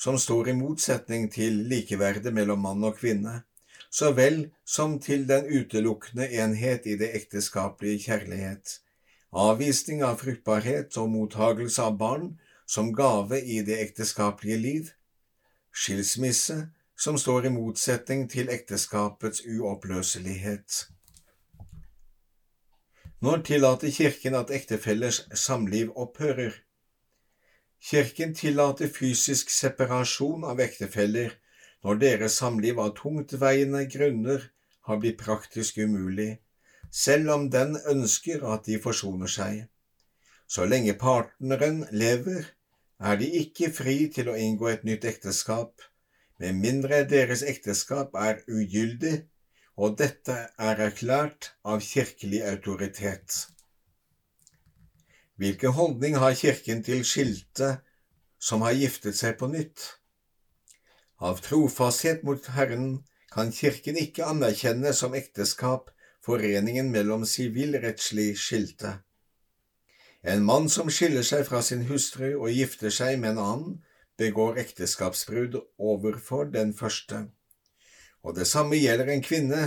som 0.00 0.18
står 0.18 0.50
i 0.50 0.56
motsetning 0.58 1.28
til 1.30 1.62
likeverdet 1.70 2.32
mellom 2.34 2.64
mann 2.64 2.84
og 2.88 2.98
kvinne, 2.98 3.42
så 3.90 4.12
vel 4.16 4.46
som 4.64 4.98
til 5.02 5.26
den 5.28 5.46
utelukkende 5.46 6.28
enhet 6.42 6.86
i 6.86 6.96
det 6.98 7.12
ekteskapelige 7.18 8.06
kjærlighet, 8.08 8.80
avvisning 9.32 10.02
av 10.04 10.20
fruktbarhet 10.22 10.96
og 10.98 11.10
mottagelse 11.12 11.82
av 11.82 11.98
barn 11.98 12.30
som 12.66 12.92
gave 12.94 13.40
i 13.40 13.60
det 13.66 13.78
ekteskapelige 13.82 14.58
liv, 14.58 14.90
skilsmisse 15.72 16.70
som 17.00 17.18
står 17.18 17.46
i 17.46 17.52
motsetning 17.54 18.26
til 18.30 18.50
ekteskapets 18.52 19.44
uoppløselighet. 19.46 20.86
Når 23.20 23.42
tillater 23.44 23.90
Kirken 23.92 24.34
at 24.34 24.50
ektefellers 24.50 25.22
samliv 25.36 25.92
opphører? 25.96 26.54
Kirken 27.80 28.34
tillater 28.34 28.88
fysisk 28.88 29.50
separasjon 29.52 30.44
av 30.44 30.60
ektefeller 30.60 31.34
når 31.84 32.00
deres 32.00 32.36
samliv 32.40 32.80
av 32.80 32.94
tungtveiende 32.96 33.86
grunner 33.92 34.50
har 34.88 35.00
blitt 35.00 35.20
praktisk 35.20 35.78
umulig, 35.78 36.40
selv 36.90 37.30
om 37.30 37.50
den 37.50 37.76
ønsker 37.88 38.44
at 38.52 38.66
de 38.66 38.78
forsoner 38.82 39.30
seg. 39.30 39.66
Så 40.50 40.66
lenge 40.66 40.96
partneren 40.98 41.84
lever, 41.90 42.48
er 43.00 43.16
de 43.16 43.28
ikke 43.40 43.70
fri 43.72 44.10
til 44.12 44.28
å 44.28 44.36
inngå 44.36 44.68
et 44.68 44.82
nytt 44.84 45.06
ekteskap, 45.08 45.80
med 46.40 46.56
mindre 46.56 47.04
deres 47.08 47.42
ekteskap 47.44 48.16
er 48.16 48.42
ugyldig, 48.48 49.22
og 49.80 49.96
dette 50.00 50.36
er 50.58 50.82
erklært 50.88 51.52
av 51.64 51.80
kirkelig 51.84 52.42
autoritet. 52.48 53.46
Hvilken 55.40 55.72
holdning 55.72 56.18
har 56.20 56.34
Kirken 56.36 56.82
til 56.84 57.00
skilte 57.08 57.78
som 58.40 58.60
har 58.64 58.76
giftet 58.76 59.16
seg 59.16 59.38
på 59.40 59.48
nytt? 59.48 59.86
Av 61.20 61.40
trofasthet 61.44 62.26
mot 62.28 62.50
Herren 62.56 62.98
kan 63.32 63.52
Kirken 63.52 63.96
ikke 64.00 64.28
anerkjenne 64.28 64.92
som 64.96 65.16
ekteskap 65.16 65.88
foreningen 66.24 66.90
mellom 66.92 67.24
sivilrettslig 67.24 68.34
skilte. 68.38 68.98
En 70.22 70.44
mann 70.44 70.68
som 70.68 70.90
skiller 70.92 71.24
seg 71.24 71.46
fra 71.48 71.62
sin 71.64 71.86
hustru 71.88 72.34
og 72.34 72.50
gifter 72.52 72.92
seg 72.92 73.20
med 73.20 73.34
en 73.34 73.44
annen, 73.44 73.76
begår 74.20 74.58
ekteskapsbrudd 74.60 75.56
overfor 75.78 76.50
den 76.52 76.74
første. 76.76 77.30
Og 78.22 78.36
det 78.36 78.46
samme 78.46 78.76
gjelder 78.76 79.08
en 79.08 79.24
kvinne. 79.24 79.62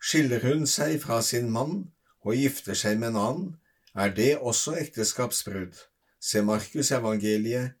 Skiller 0.00 0.40
hun 0.40 0.64
seg 0.66 0.96
fra 1.02 1.20
sin 1.22 1.50
mann 1.52 1.90
og 2.24 2.36
gifter 2.36 2.76
seg 2.76 2.96
med 3.00 3.12
en 3.12 3.20
annen, 3.20 3.50
er 3.94 4.10
det 4.16 4.38
også 4.38 4.78
ekteskapsbrudd. 4.80 5.76
Se 6.20 6.42
Markus 6.42 6.90
evangeliet, 6.90 7.76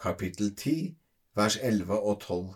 kapittel 0.00 0.54
10, 0.56 0.94
vers 1.34 1.58
11 1.62 1.98
og 1.98 2.20
12. 2.20 2.54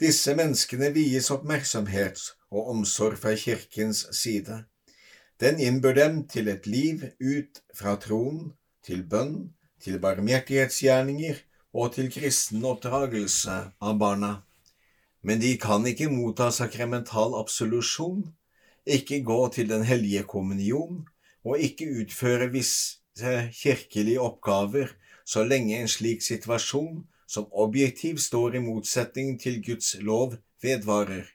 Disse 0.00 0.32
menneskene 0.32 0.88
vies 0.94 1.26
oppmerksomhet 1.28 2.20
og 2.48 2.70
omsorg 2.72 3.18
fra 3.20 3.34
kirkens 3.36 4.06
side. 4.16 4.62
Den 5.40 5.60
innbør 5.60 5.98
dem 5.98 6.22
til 6.28 6.48
et 6.48 6.64
liv 6.66 7.04
ut 7.20 7.60
fra 7.76 7.98
troen, 8.00 8.54
til 8.80 9.02
bønn, 9.04 9.50
til 9.76 9.98
barmhjertighetsgjerninger 10.00 11.42
og 11.76 11.92
til 11.98 12.08
kristen 12.14 12.64
oppdragelse 12.64 13.58
av 13.76 14.00
barna. 14.00 14.32
Men 15.20 15.44
de 15.44 15.52
kan 15.60 15.84
ikke 15.84 16.08
motta 16.08 16.48
sakramental 16.48 17.36
absolusjon, 17.36 18.24
ikke 18.88 19.20
gå 19.20 19.40
til 19.52 19.68
Den 19.68 19.84
hellige 19.84 20.24
kommunion 20.24 21.04
og 21.44 21.60
ikke 21.60 21.92
utføre 22.00 22.48
visse 22.48 23.36
kirkelige 23.52 24.20
oppgaver 24.20 24.96
så 25.28 25.44
lenge 25.44 25.76
en 25.76 25.92
slik 25.92 26.24
situasjon 26.24 27.04
som 27.30 27.46
objektivt 27.52 28.24
står 28.24 28.56
i 28.58 28.62
motsetning 28.64 29.36
til 29.38 29.60
Guds 29.62 29.94
lov, 30.02 30.34
vedvarer. 30.62 31.28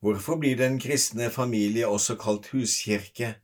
Hvorfor 0.00 0.38
blir 0.40 0.56
den 0.56 0.78
kristne 0.80 1.28
familie 1.30 1.88
også 1.88 2.16
kalt 2.16 2.48
huskirke? 2.54 3.34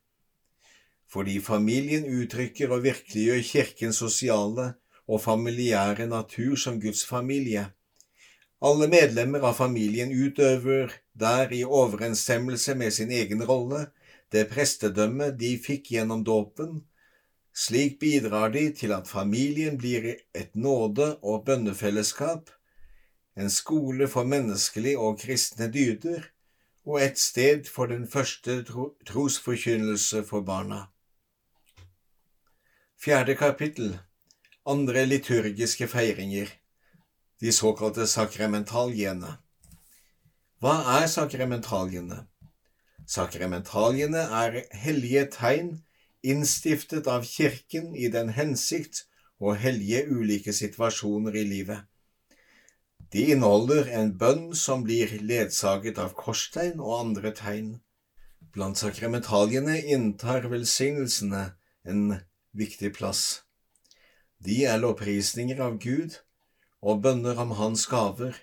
Fordi 1.12 1.40
familien 1.44 2.06
uttrykker 2.08 2.72
og 2.72 2.86
virkeliggjør 2.86 3.42
kirkens 3.50 4.00
sosiale 4.00 4.72
og 5.06 5.20
familiære 5.20 6.06
natur 6.08 6.56
som 6.56 6.80
Guds 6.80 7.04
familie. 7.06 7.66
Alle 8.64 8.88
medlemmer 8.88 9.44
av 9.44 9.58
familien 9.58 10.14
utøver 10.14 10.94
der 11.12 11.52
i 11.52 11.64
overensstemmelse 11.64 12.74
med 12.80 12.96
sin 12.96 13.12
egen 13.12 13.44
rolle 13.44 13.90
det 14.32 14.48
prestedømmet 14.48 15.36
de 15.38 15.52
fikk 15.60 15.92
gjennom 15.94 16.24
dåpen, 16.24 16.80
slik 17.54 18.00
bidrar 18.00 18.50
de 18.50 18.66
til 18.74 18.92
at 18.92 19.08
familien 19.08 19.78
blir 19.78 20.16
et 20.34 20.54
nåde- 20.54 21.18
og 21.22 21.44
bønnefellesskap, 21.46 22.50
en 23.36 23.50
skole 23.50 24.08
for 24.08 24.24
menneskelig 24.24 24.98
og 24.98 25.18
kristne 25.18 25.70
dyder 25.70 26.30
og 26.86 27.00
et 27.02 27.18
sted 27.18 27.64
for 27.70 27.86
den 27.86 28.06
første 28.10 28.62
trosforkynnelse 29.06 30.24
for 30.24 30.40
barna. 30.40 30.86
Fjerde 33.00 33.34
kapittel 33.34 33.98
Andre 34.66 35.04
liturgiske 35.04 35.88
feiringer 35.88 36.48
De 37.40 37.52
såkalte 37.52 38.06
sakramentaliene 38.06 39.34
Hva 40.60 40.76
er 41.02 41.06
sakramentaliene? 41.12 42.22
Sakramentaliene 43.06 44.22
er 44.40 44.62
hellige 44.72 45.26
tegn 45.34 45.74
innstiftet 46.24 47.06
av 47.10 47.26
Kirken 47.28 47.92
i 47.94 48.08
den 48.12 48.32
hensikt 48.36 49.04
å 49.38 49.52
hellige 49.58 50.04
ulike 50.08 50.54
situasjoner 50.56 51.36
i 51.36 51.44
livet. 51.48 51.84
De 53.12 53.28
inneholder 53.34 53.90
en 53.94 54.14
bønn 54.18 54.46
som 54.58 54.82
blir 54.86 55.12
ledsaget 55.22 56.00
av 56.02 56.14
korstegn 56.18 56.80
og 56.80 56.96
andre 56.96 57.30
tegn. 57.36 57.68
Blant 58.54 58.80
sakramentaliene 58.80 59.76
inntar 59.94 60.48
velsignelsene 60.50 61.44
en 61.84 62.02
viktig 62.56 62.90
plass. 62.96 63.44
De 64.42 64.64
er 64.66 64.80
lovprisninger 64.80 65.60
av 65.62 65.78
Gud 65.82 66.18
og 66.84 67.04
bønner 67.04 67.38
om 67.40 67.54
Hans 67.58 67.86
gaver, 67.88 68.34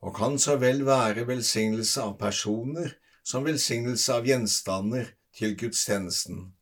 og 0.00 0.14
kan 0.16 0.38
så 0.40 0.56
vel 0.60 0.84
være 0.86 1.26
velsignelse 1.28 2.00
av 2.00 2.14
personer 2.20 2.94
som 3.26 3.44
velsignelse 3.44 4.14
av 4.14 4.28
gjenstander 4.28 5.12
til 5.36 5.58
gudstjenesten. 5.60 6.52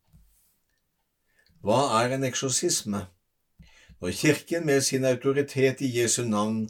Hva 1.59 1.79
er 1.99 2.13
en 2.15 2.23
eksorsisme? 2.23 3.01
Når 3.99 4.11
Kirken 4.15 4.65
med 4.65 4.81
sin 4.81 5.03
autoritet 5.05 5.81
i 5.83 5.89
Jesu 5.91 6.23
navn 6.23 6.69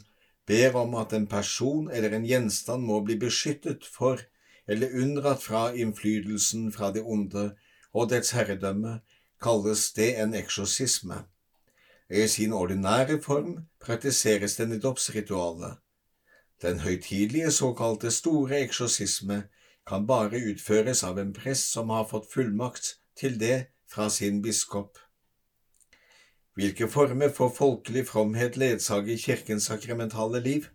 ber 0.50 0.74
om 0.80 0.96
at 0.98 1.12
en 1.14 1.28
person 1.30 1.86
eller 1.94 2.16
en 2.16 2.26
gjenstand 2.26 2.82
må 2.82 2.98
bli 3.06 3.14
beskyttet 3.14 3.86
for 3.86 4.18
eller 4.66 4.96
unndratt 5.02 5.42
fra 5.46 5.62
innflytelsen 5.70 6.72
fra 6.74 6.90
det 6.90 7.04
onde 7.06 7.52
og 7.94 8.10
dets 8.10 8.34
herredømme, 8.34 8.98
kalles 9.42 9.92
det 9.94 10.10
en 10.22 10.34
eksorsisme. 10.34 11.22
I 12.10 12.26
sin 12.26 12.52
ordinære 12.52 13.22
form 13.22 13.56
praktiseres 13.80 14.56
den 14.56 14.74
i 14.74 14.82
dåpsritualet. 14.82 15.78
Den 16.62 16.82
høytidelige 16.82 17.50
såkalte 17.50 18.10
store 18.10 18.58
eksorsisme 18.66 19.44
kan 19.86 20.06
bare 20.06 20.42
utføres 20.50 21.04
av 21.06 21.18
en 21.18 21.32
prest 21.32 21.70
som 21.70 21.94
har 21.94 22.10
fått 22.10 22.32
fullmakt 22.34 22.96
til 23.14 23.38
det 23.38 23.68
fra 23.90 24.10
sin 24.10 24.42
biskop. 24.42 24.98
Hvilke 26.54 26.88
former 26.88 27.28
for 27.28 27.48
folkelig 27.48 28.06
fromhet 28.06 28.56
ledsager 28.56 29.16
Kirkens 29.16 29.66
sakramentale 29.70 30.40
liv? 30.40 30.66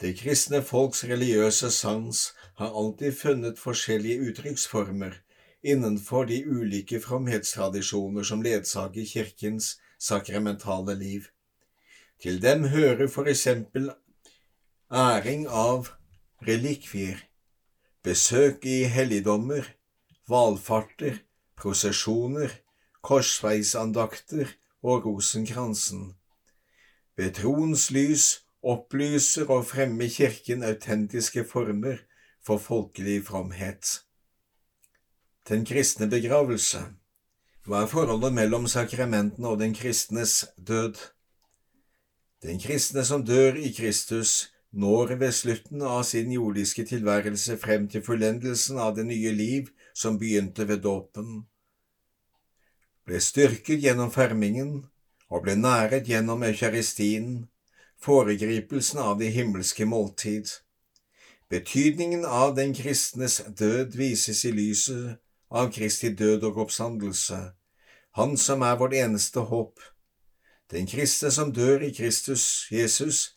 Det 0.00 0.14
kristne 0.18 0.62
folks 0.62 1.04
religiøse 1.04 1.70
sans 1.70 2.34
har 2.58 2.70
alltid 2.70 3.12
funnet 3.12 3.58
forskjellige 3.58 4.30
uttrykksformer 4.30 5.18
innenfor 5.62 6.24
de 6.24 6.44
ulike 6.46 7.00
fromhetstradisjoner 7.02 8.22
som 8.22 8.42
ledsager 8.42 9.04
Kirkens 9.04 9.76
sakramentale 9.98 10.94
liv. 10.94 11.26
Til 12.22 12.42
dem 12.42 12.64
hører 12.64 13.08
for 13.08 13.26
eksempel 13.30 13.90
æring 14.90 15.46
av 15.50 15.90
relikvier, 16.46 17.18
besøk 18.02 18.64
i 18.66 18.84
helligdommer, 18.84 19.66
valfarter, 20.28 21.18
prosesjoner, 21.58 22.50
korsveisandakter 23.02 24.54
og 24.82 25.06
rosenkransen. 25.06 26.14
Ved 27.16 27.34
troens 27.34 27.90
lys 27.90 28.26
opplyser 28.62 29.50
og 29.50 29.66
fremmer 29.66 30.08
Kirken 30.08 30.62
autentiske 30.62 31.44
former 31.44 31.98
for 32.46 32.58
folkelig 32.58 33.24
fromhet. 33.26 34.00
Den 35.48 35.64
kristne 35.64 36.08
begravelse 36.10 36.84
Hva 37.68 37.82
er 37.84 37.90
forholdet 37.90 38.32
mellom 38.32 38.66
sakramentene 38.68 39.48
og 39.48 39.58
den 39.60 39.74
kristnes 39.74 40.44
død? 40.56 40.96
Den 42.42 42.60
kristne 42.60 43.04
som 43.04 43.24
dør 43.26 43.58
i 43.58 43.72
Kristus, 43.72 44.52
når 44.72 45.16
ved 45.18 45.32
slutten 45.32 45.82
av 45.82 46.02
sin 46.04 46.32
jordiske 46.32 46.84
tilværelse 46.84 47.58
frem 47.58 47.88
til 47.88 48.04
fullendelsen 48.04 48.78
av 48.78 48.94
det 48.96 49.06
nye 49.06 49.32
liv 49.32 49.72
som 49.98 50.18
begynte 50.20 50.68
ved 50.70 50.84
dåpen 50.86 51.40
ble 53.08 53.20
styrket 53.24 53.80
gjennom 53.80 54.10
fermingen 54.12 54.72
og 55.32 55.46
ble 55.46 55.54
næret 55.56 56.08
gjennom 56.10 56.42
eukaristien, 56.44 57.46
foregripelsen 58.04 59.00
av 59.00 59.16
det 59.20 59.30
himmelske 59.32 59.86
måltid. 59.88 60.50
Betydningen 61.48 62.26
av 62.28 62.52
den 62.58 62.74
kristnes 62.76 63.40
død 63.60 63.96
vises 63.96 64.44
i 64.44 64.52
lyset 64.52 65.16
av 65.48 65.72
Kristi 65.72 66.12
død 66.12 66.44
og 66.50 66.66
oppstandelse, 66.66 67.54
Han 68.12 68.36
som 68.36 68.62
er 68.62 68.76
vårt 68.76 68.94
eneste 68.94 69.40
håp. 69.40 69.80
Den 70.70 70.86
kristne 70.86 71.30
som 71.30 71.52
dør 71.52 71.84
i 71.86 71.92
Kristus 71.94 72.66
Jesus, 72.70 73.36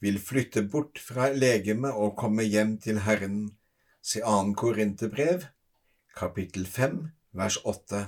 vil 0.00 0.18
flytte 0.18 0.62
bort 0.62 0.98
fra 0.98 1.30
legemet 1.32 1.92
og 1.92 2.16
komme 2.16 2.42
hjem 2.42 2.78
til 2.78 2.98
Herren. 2.98 3.52
Se 4.02 4.20
2. 4.20 4.54
Korinterbrev, 4.54 5.44
kapittel 6.16 6.66
5, 6.66 7.08
vers 7.32 7.56
8. 7.64 8.04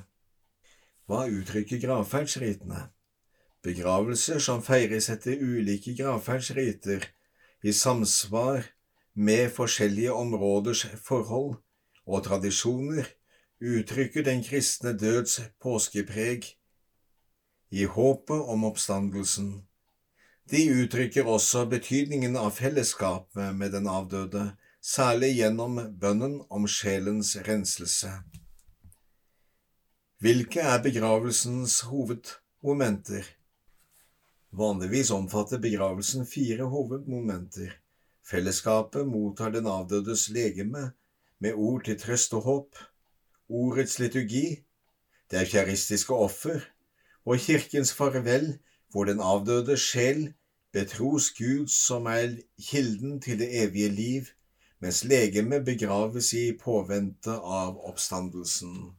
Hva 1.09 1.25
uttrykker 1.29 1.81
gravferdsritene? 1.81 2.89
Begravelser 3.65 4.43
som 4.45 4.61
feires 4.65 5.09
etter 5.13 5.41
ulike 5.41 5.95
gravferdsriter, 5.97 7.07
i 7.65 7.73
samsvar 7.73 8.67
med 9.15 9.49
forskjellige 9.57 10.13
områders 10.13 10.85
forhold 11.01 11.55
og 12.05 12.25
tradisjoner, 12.27 13.09
uttrykker 13.65 14.27
den 14.27 14.45
kristne 14.45 14.93
døds 14.93 15.41
påskepreg 15.63 16.51
i 17.73 17.87
håpet 17.89 18.51
om 18.53 18.67
oppstandelsen. 18.69 19.55
De 20.51 20.61
uttrykker 20.83 21.25
også 21.25 21.65
betydningen 21.73 22.37
av 22.37 22.53
fellesskapet 22.53 23.57
med 23.57 23.73
den 23.73 23.89
avdøde, 23.89 24.51
særlig 24.85 25.31
gjennom 25.39 25.79
bønnen 26.01 26.43
om 26.53 26.67
sjelens 26.69 27.31
renselse. 27.47 28.11
Hvilke 30.21 30.61
er 30.61 30.83
begravelsens 30.85 31.79
hovedmomenter? 31.89 33.25
Vanligvis 34.53 35.11
omfatter 35.11 35.59
begravelsen 35.59 36.29
fire 36.29 36.69
hovedmomenter. 36.69 37.73
Fellesskapet 38.29 39.09
mottar 39.09 39.57
den 39.57 39.67
avdødes 39.67 40.29
legeme 40.29 40.91
med 41.41 41.57
ord 41.57 41.85
til 41.89 41.99
trøst 42.01 42.37
og 42.37 42.45
håp, 42.45 42.85
ordets 43.49 43.99
liturgi, 43.99 44.61
det 45.31 45.43
eukaristiske 45.47 46.15
offer 46.15 46.61
og 47.25 47.41
kirkens 47.41 47.93
farvel, 47.93 48.59
hvor 48.93 49.09
den 49.09 49.21
avdøde 49.21 49.77
sjel 49.81 50.35
betros 50.73 51.33
Gud 51.37 51.69
som 51.73 52.07
er 52.07 52.37
kilden 52.61 53.21
til 53.21 53.39
det 53.41 53.49
evige 53.65 53.89
liv, 53.89 54.33
mens 54.83 55.05
legemet 55.05 55.65
begraves 55.65 56.33
i 56.35 56.53
påvente 56.53 57.37
av 57.39 57.79
oppstandelsen. 57.79 58.95